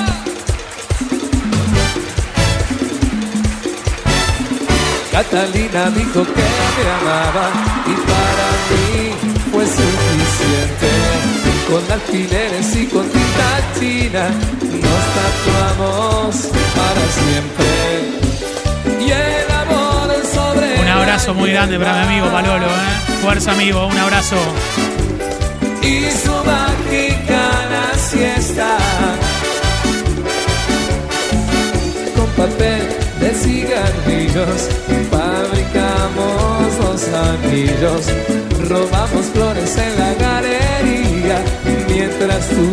Catalina 5.12 5.90
dijo 5.90 6.24
que 6.24 6.46
me 6.76 6.90
amaba 7.00 7.50
y 7.86 7.94
para 8.08 8.48
mí 8.70 9.14
fue 9.52 9.66
suficiente. 9.66 10.07
Con 11.68 11.92
alfileres 11.92 12.76
y 12.76 12.86
con 12.86 13.06
tinta 13.08 13.50
china 13.78 14.28
nos 14.82 15.04
tatuamos 15.16 16.36
para 16.76 17.04
siempre. 17.18 17.70
Y 19.00 19.10
el 19.10 19.50
amor 19.52 20.08
sobre 20.34 20.80
Un 20.80 20.88
abrazo 20.88 21.34
muy 21.34 21.50
grande 21.52 21.78
para 21.78 21.92
mi 22.06 22.14
amigo 22.14 22.30
Palolo, 22.30 22.66
eh. 22.66 23.20
Fuerza, 23.22 23.52
amigo. 23.52 23.86
Un 23.86 23.98
abrazo. 23.98 24.36
y 25.82 26.10
su 26.10 26.32
mágica 26.44 27.42
la 27.70 27.98
siesta 27.98 28.76
con 32.16 32.26
papel 32.30 32.82
de 33.20 33.30
cigarrillos 33.30 34.68
fabricamos 35.10 36.66
los 36.82 37.02
anillos 37.30 38.06
robamos 38.68 39.26
flores 39.32 39.76
en 39.76 39.98
la 39.98 40.14
galería 40.14 40.37
mientras 42.18 42.48
tú 42.48 42.70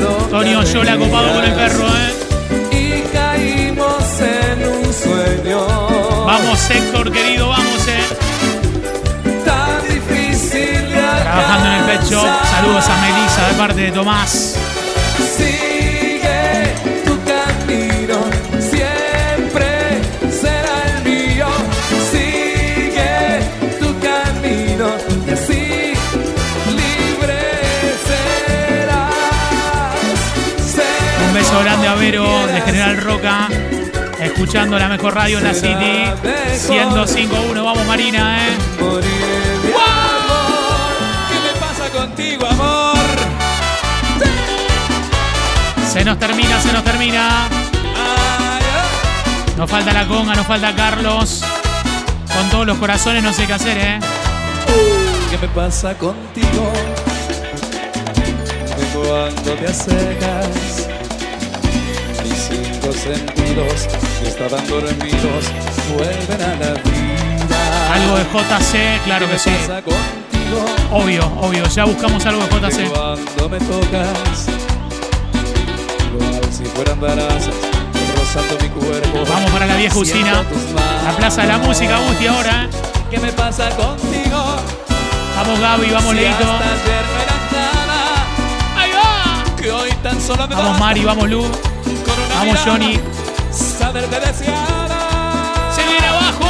lo 0.00 0.08
Tonio 0.28 0.62
Yola 0.62 0.96
copado 0.96 1.34
con 1.34 1.44
el 1.44 1.52
perro, 1.52 1.86
eh. 1.88 2.72
y 2.72 3.12
caímos 3.12 4.20
en 4.20 4.68
un 4.68 4.92
sueño 4.92 5.66
Vamos, 6.26 6.70
Héctor, 6.70 7.10
querido, 7.10 7.48
vamos, 7.48 7.88
eh. 7.88 9.42
tan 9.44 9.82
difícil 9.82 10.88
de 10.88 10.90
Trabajando 10.90 11.66
en 11.66 11.74
el 11.74 11.80
alcanzar. 11.80 12.46
Saludos 12.46 12.88
a 12.88 12.96
Melissa 13.00 13.48
de 13.48 13.54
parte 13.54 13.80
de 13.80 13.90
Tomás. 13.90 14.56
Beso 31.50 31.62
grande 31.64 31.88
a 31.88 31.94
Vero 31.94 32.46
de 32.46 32.60
General 32.60 32.96
Roca. 32.98 33.48
Escuchando 34.20 34.78
la 34.78 34.88
mejor 34.88 35.14
radio 35.14 35.38
en 35.38 35.44
la 35.44 35.54
City. 35.54 36.04
105.1. 36.68 37.64
Vamos, 37.64 37.86
Marina, 37.86 38.46
eh. 38.46 38.56
¿Qué 41.28 41.40
me 41.40 41.60
pasa 41.60 41.88
contigo, 41.90 42.46
amor? 42.46 42.96
Se 45.90 46.04
nos 46.04 46.18
termina, 46.18 46.60
se 46.60 46.72
nos 46.72 46.84
termina. 46.84 47.48
Nos 49.56 49.70
falta 49.70 49.92
la 49.92 50.06
conga, 50.06 50.34
nos 50.34 50.46
falta 50.46 50.74
Carlos. 50.74 51.42
Con 52.32 52.48
todos 52.50 52.66
los 52.66 52.78
corazones 52.78 53.22
no 53.22 53.32
sé 53.32 53.46
qué 53.46 53.52
hacer, 53.54 53.78
¿eh? 53.78 53.98
¿Qué 55.30 55.38
me 55.38 55.48
pasa 55.48 55.94
contigo? 55.94 56.72
Cuando 58.94 59.52
te 59.54 59.66
acercas, 59.66 60.89
mis 62.82 62.92
cinco 62.92 62.92
sentidos 62.92 63.88
que 64.22 64.28
estaban 64.28 64.66
dormidos 64.68 65.44
vuelven 65.94 66.42
a 66.42 66.56
la 66.56 66.72
vida. 66.82 67.94
Algo 67.94 68.16
de 68.16 68.24
JC, 68.24 69.02
claro 69.04 69.28
que 69.28 69.38
sí. 69.38 69.50
contigo? 69.50 70.64
Obvio, 70.92 71.26
obvio. 71.40 71.64
Ya 71.68 71.84
buscamos 71.84 72.24
algo 72.26 72.42
de 72.42 72.48
JC. 72.48 72.88
Cuando 72.90 73.48
me 73.48 73.58
tocas, 73.58 74.46
igual 76.12 76.40
si 76.52 76.64
fueran 76.64 77.00
brasas, 77.00 77.54
rozando 78.16 78.56
mi 78.62 78.68
cuerpo. 78.68 79.24
Vamos 79.28 79.50
para 79.50 79.66
la 79.66 79.76
vieja 79.76 79.98
usina. 79.98 80.42
La 81.04 81.16
Plaza 81.16 81.42
de 81.42 81.48
la 81.48 81.58
Música, 81.58 81.98
Gusti, 81.98 82.26
ahora. 82.26 82.64
¿eh? 82.64 82.68
¿Qué 83.10 83.18
me 83.18 83.32
pasa 83.32 83.68
contigo? 83.70 84.56
Vamos, 85.36 85.60
Gaby, 85.60 85.90
vamos, 85.90 86.10
Si 86.10 86.16
Leito. 86.16 86.36
hasta 86.36 86.64
ayer 86.64 87.04
no 87.04 87.22
eras 87.22 87.52
nada, 87.52 88.26
¡Ahí 88.76 88.90
va! 88.92 89.56
que 89.56 89.70
hoy 89.72 89.90
tan 90.02 90.20
solo 90.20 90.46
me 90.46 90.54
Vamos, 90.54 90.78
Mari, 90.78 91.04
vamos, 91.04 91.28
Lu. 91.30 91.44
Vamos, 92.40 92.58
Johnny. 92.64 92.98
Saberte 93.52 94.18
deseada. 94.18 95.72
¡Se 95.76 95.82
viene 95.82 96.06
abajo! 96.06 96.46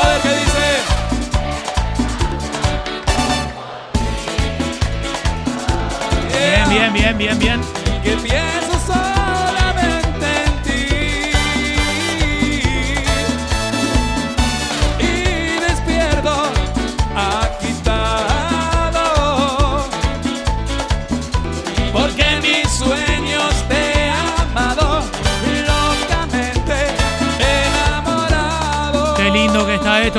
A 0.00 0.06
ver 0.06 0.20
qué 0.22 0.28
dice. 0.28 0.66
Bien, 6.38 6.68
bien, 6.68 6.92
bien, 6.92 7.18
bien, 7.18 7.38
bien. 7.40 7.79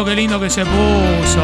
Qué 0.06 0.16
lindo 0.16 0.40
que 0.40 0.50
se 0.50 0.64
puso. 0.66 1.42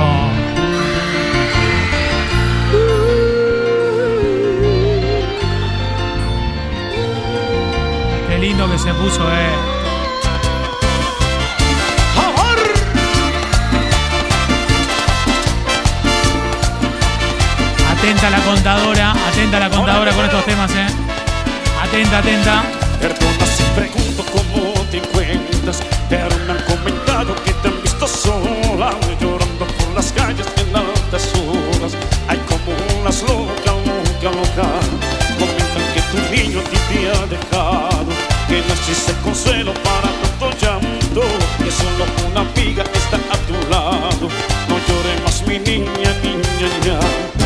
Qué 8.29 8.37
lindo 8.39 8.69
que 8.69 8.77
se 8.77 8.93
puso, 8.93 9.21
eh. 9.31 9.77
Atenta 17.91 18.29
la 18.29 18.39
contadora, 18.39 19.11
atenta 19.11 19.59
la 19.59 19.69
contadora 19.69 20.11
con 20.13 20.25
estos 20.25 20.45
temas, 20.45 20.71
eh. 20.71 20.87
Atenta, 21.83 22.19
atenta. 22.19 22.63
Perdona 23.01 23.45
si 23.45 23.63
pregunto 23.75 24.23
cómo 24.31 24.73
te 24.89 24.97
encuentras, 24.97 25.83
pero 26.09 26.46
calles 30.27 30.47
en 30.57 30.75
altas 30.75 31.31
horas 31.35 31.93
hay 32.27 32.37
como 32.49 32.75
unas 32.99 33.21
loca, 33.21 33.71
loca, 33.87 34.29
loca. 34.35 34.67
Comentan 35.39 35.85
que 35.93 36.01
tu 36.11 36.17
niño 36.35 36.59
a 36.59 36.63
ti 36.63 36.77
te 36.89 37.09
ha 37.09 37.25
dejado, 37.27 38.11
que 38.47 38.61
no 38.67 38.73
existe 38.73 39.13
consuelo 39.23 39.73
para 39.87 40.09
tanto 40.21 40.49
llanto, 40.61 41.21
que 41.57 41.71
solo 41.71 42.05
una 42.29 42.41
amiga 42.41 42.83
está 42.83 43.17
a 43.17 43.37
tu 43.47 43.53
lado. 43.71 44.27
No 44.67 44.75
llores 44.87 45.23
más, 45.23 45.47
mi 45.47 45.59
niña, 45.59 46.11
niña, 46.21 46.67
niña. 46.83 47.36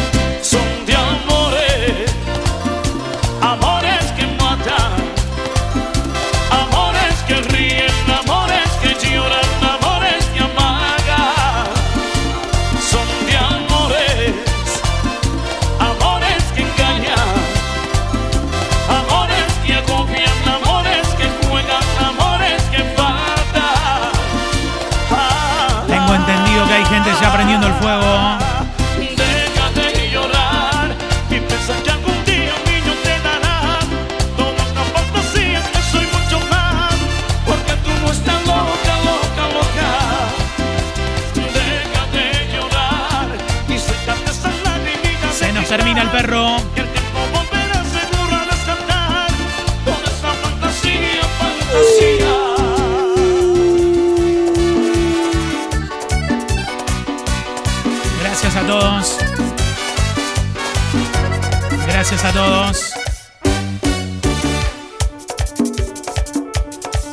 Todos. 62.34 62.93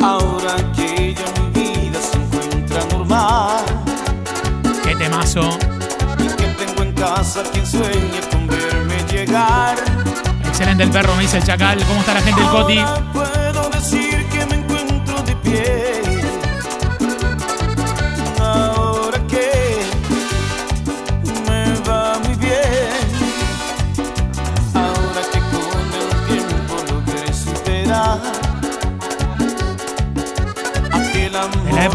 Ahora 0.00 0.56
que 0.76 1.14
ya 1.14 1.24
mi 1.40 1.50
vida 1.60 2.00
se 2.00 2.16
encuentra 2.16 2.84
normal 2.92 3.64
Qué 4.84 4.94
temazo. 4.94 5.58
y 6.18 6.26
que 6.36 6.44
tengo 6.64 6.82
en 6.84 6.92
casa 6.94 7.42
quien 7.52 7.66
sueñe 7.66 8.20
con 8.30 8.46
verme 8.46 8.96
llegar. 9.10 9.76
Excelente 10.46 10.84
el 10.84 10.90
perro, 10.90 11.14
me 11.16 11.22
dice 11.22 11.38
el 11.38 11.44
chacal. 11.44 11.84
¿Cómo 11.84 12.00
está 12.00 12.14
la 12.14 12.22
gente 12.22 12.40
del 12.40 12.50
Coti? 12.50 12.78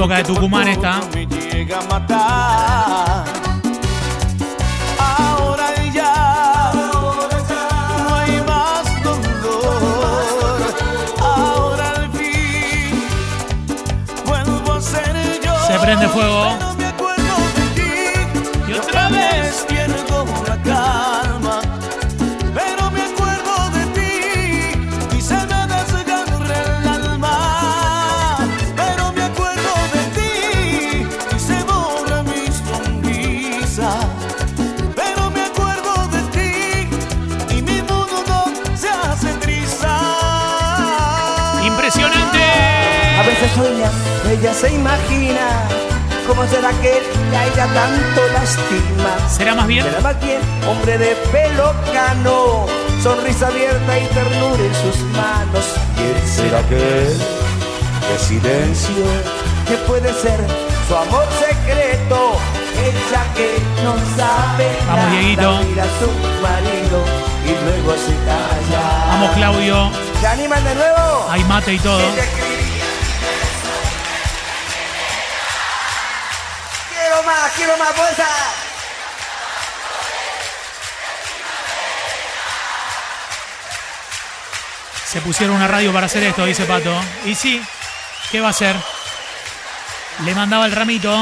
Época 0.03 0.17
de 0.17 0.23
Tucumán 0.23 0.63
poco 0.63 0.71
está. 0.73 1.01
me 1.13 1.25
llega 1.25 1.79
a 1.79 1.83
matar. 1.83 3.23
Ahora 4.99 5.85
ya 5.93 6.71
no 6.73 8.15
hay 8.15 8.41
más 8.45 9.03
dolor. 9.03 10.75
Ahora 11.21 11.89
al 11.91 12.11
fin 12.11 13.03
vuelvo 14.25 14.73
a 14.73 14.81
ser 14.81 15.39
yo. 15.41 15.53
Se 15.67 15.79
prende 15.79 16.07
fuego. 16.09 16.82
Ella 44.31 44.53
se 44.53 44.71
imagina 44.73 45.63
cómo 46.27 46.45
será 46.47 46.71
que 46.81 46.97
él 46.97 47.03
a 47.35 47.45
ella 47.45 47.67
tanto 47.73 48.21
lastima. 48.33 49.29
¿Será 49.29 49.55
más 49.55 49.67
bien? 49.67 49.83
Será 49.85 49.99
más 50.01 50.19
bien 50.21 50.39
hombre 50.67 50.97
de 50.97 51.15
pelo 51.31 51.73
cano, 51.93 52.65
sonrisa 53.01 53.47
abierta 53.47 53.99
y 53.99 54.05
ternura 54.07 54.63
en 54.63 54.75
sus 54.75 54.97
manos. 55.11 55.65
¿Quién 55.95 56.27
será 56.27 56.61
que? 56.67 56.75
De 56.75 58.19
silencio, 58.19 59.05
que 59.67 59.75
puede 59.87 60.13
ser 60.13 60.39
su 60.87 60.95
amor 60.95 61.25
secreto. 61.39 62.37
Ella 62.83 63.23
que 63.35 63.59
no 63.83 63.93
sabe 64.17 64.67
Vamos, 64.87 65.05
nada, 65.05 65.11
Dieguito. 65.11 65.59
mira 65.69 65.83
a 65.83 65.99
su 65.99 66.09
marido 66.41 67.03
y 67.45 67.63
luego 67.63 67.93
se 67.93 68.13
calla. 68.25 69.05
Vamos, 69.07 69.31
Claudio. 69.35 69.89
¿Se 70.19 70.27
animan 70.27 70.63
de 70.65 70.75
nuevo? 70.75 71.27
Hay 71.29 71.43
mate 71.45 71.73
y 71.75 71.79
todo. 71.79 72.01
Quiero 77.55 77.77
más, 77.77 77.89
fuerza. 77.89 78.27
Se 85.05 85.21
pusieron 85.21 85.55
una 85.55 85.67
radio 85.67 85.93
para 85.93 86.07
hacer 86.07 86.23
esto, 86.23 86.43
dice 86.45 86.65
Pato. 86.65 86.99
Y 87.25 87.35
sí, 87.35 87.61
¿qué 88.31 88.41
va 88.41 88.47
a 88.47 88.49
hacer? 88.49 88.75
Le 90.25 90.33
mandaba 90.33 90.65
el 90.65 90.71
ramito. 90.71 91.13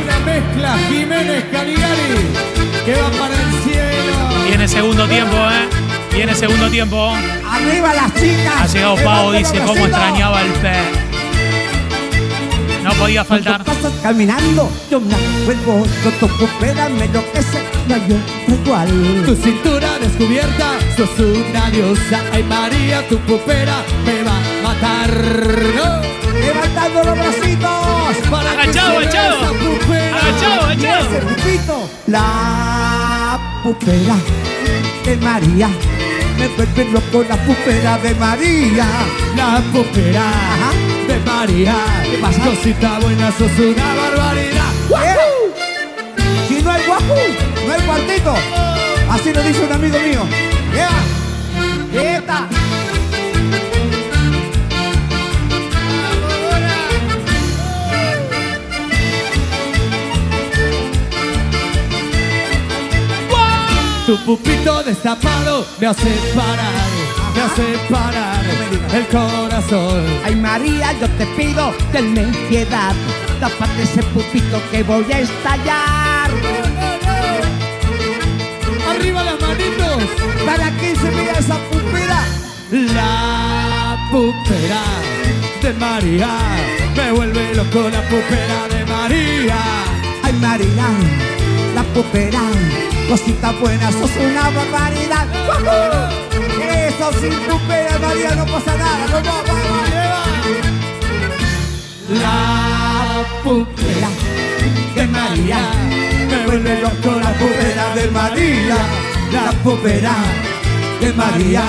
Una 0.00 0.18
mezcla 0.26 0.78
Jiménez 0.88 1.44
Caligari 1.50 2.58
que 2.84 2.94
va 2.94 3.10
para 3.12 3.34
el 3.34 3.62
cielo. 3.62 4.44
Viene 4.46 4.68
segundo 4.68 5.08
tiempo, 5.08 5.36
¿eh? 5.36 5.97
Viene 6.18 6.34
segundo 6.34 6.68
tiempo. 6.68 7.14
Arriba 7.48 7.94
las 7.94 8.12
chicas. 8.12 8.62
Ha 8.62 8.66
llegado 8.66 8.96
Pau, 9.04 9.30
dice 9.30 9.56
cómo 9.64 9.86
extrañaba 9.86 10.42
el 10.42 10.50
pez. 10.54 10.76
No 12.82 12.90
podía 12.94 13.24
faltar. 13.24 13.62
Pasas 13.62 13.92
caminando, 14.02 14.68
yo 14.90 14.98
me 14.98 15.14
acuerdo, 15.14 15.86
yo 16.02 16.10
toco 16.18 16.48
me 16.60 17.04
enloquece, 17.04 17.62
no 17.86 17.94
hay 17.94 18.02
otro 18.02 18.54
igual. 18.64 19.22
Tu 19.26 19.36
cintura 19.36 19.96
descubierta, 20.00 20.72
sos 20.96 21.08
una 21.20 21.70
diosa, 21.70 22.20
ay 22.32 22.42
María, 22.42 23.06
tu 23.06 23.16
pupera 23.18 23.84
me 24.04 24.24
va 24.24 24.38
a 24.38 24.74
matar. 24.74 25.10
¡No! 25.76 26.02
Levantando 26.40 27.04
los 27.04 27.14
bracitos 27.16 28.16
para 28.28 28.50
que 28.50 28.62
Agachado, 28.62 28.90
se 28.90 29.06
agachado. 29.06 29.36
Agachado, 30.16 30.62
agachado. 30.62 31.08
La 32.08 33.38
pupera 33.62 34.16
de 35.08 35.16
María. 35.16 35.68
Me 36.38 36.48
vuelve 36.48 36.84
loco 36.92 37.24
la 37.28 37.36
pupera 37.36 37.98
de 37.98 38.14
María. 38.14 38.86
La 39.36 39.62
pupera 39.72 40.30
de 41.08 41.18
María. 41.20 41.76
¿Qué 42.10 42.18
pasa? 42.18 42.44
Cosita 42.44 42.98
buena, 43.00 43.32
sos 43.32 43.58
una 43.58 43.94
barbaridad. 43.94 44.72
Si 46.46 46.62
no 46.62 46.70
hay 46.70 46.86
guapu, 46.86 47.14
no 47.66 47.72
hay 47.72 47.80
cuartito. 47.82 48.34
Así 49.10 49.32
lo 49.32 49.42
dice 49.42 49.64
un 49.64 49.72
amigo 49.72 49.98
mío. 49.98 50.22
Yeah. 50.74 52.67
Tu 64.08 64.16
pupito 64.24 64.82
destapado 64.84 65.66
me 65.78 65.86
hace 65.86 66.08
parar, 66.34 66.88
me 67.34 67.42
hace 67.42 67.78
parar 67.90 68.42
el 68.94 69.06
corazón. 69.08 70.02
Ay 70.24 70.34
María, 70.34 70.94
yo 70.98 71.06
te 71.18 71.26
pido, 71.36 71.74
tenme 71.92 72.22
piedad, 72.48 72.94
tápate 73.38 73.82
ese 73.82 74.02
pupito 74.04 74.62
que 74.70 74.82
voy 74.82 75.04
a 75.12 75.18
estallar. 75.18 76.30
Arriba 78.88 79.24
las 79.24 79.38
manitos, 79.42 80.02
para 80.46 80.70
que 80.78 80.96
se 80.96 81.10
vea 81.10 81.38
esa 81.38 81.58
pupera. 81.68 82.24
La 82.94 84.08
pupera 84.10 84.84
de 85.60 85.72
María, 85.74 86.30
me 86.96 87.12
vuelve 87.12 87.54
loco 87.54 87.90
la 87.90 88.00
pupera 88.08 88.68
de 88.70 88.86
María. 88.86 89.58
Ay 90.22 90.32
María, 90.40 90.88
la 91.74 91.82
pupera, 91.92 92.40
cosita 93.08 93.52
buena, 93.52 93.90
sos 93.90 94.10
una 94.20 94.50
barbaridad. 94.50 95.26
¡Wahoo! 95.48 96.08
Eso 96.60 97.10
sin 97.20 97.32
pupera, 97.40 97.98
María, 97.98 98.34
no 98.34 98.44
pasa 98.44 98.76
nada. 98.76 99.06
¡Vamos, 99.10 99.24
vamos! 99.48 99.78
pupera 103.44 104.08
de 104.94 105.06
María. 105.06 105.60
Me 106.28 106.46
vuelve 106.46 106.80
loco 106.82 107.18
la 107.20 107.32
pupera 107.32 107.94
de 107.94 108.10
María. 108.10 108.76
La 109.32 109.52
pupera 109.62 110.14
de 111.00 111.12
María. 111.14 111.64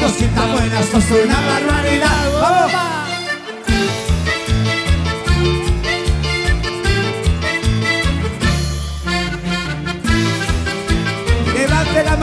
Cositas 0.00 0.52
buenas, 0.52 0.86
sos 0.86 1.04
una 1.10 1.40
barbaridad. 1.40 2.32
¡Vamos! 2.40 2.83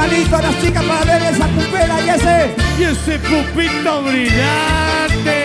palito 0.01 0.35
a 0.35 0.41
las 0.41 0.61
chicas 0.61 0.83
para 0.83 1.05
ver 1.05 1.33
esa 1.33 1.47
pupera 1.47 2.01
y 2.01 2.09
ese. 2.09 2.55
Y 2.79 2.83
ese 2.83 3.19
pupito 3.19 4.01
brillante. 4.03 5.40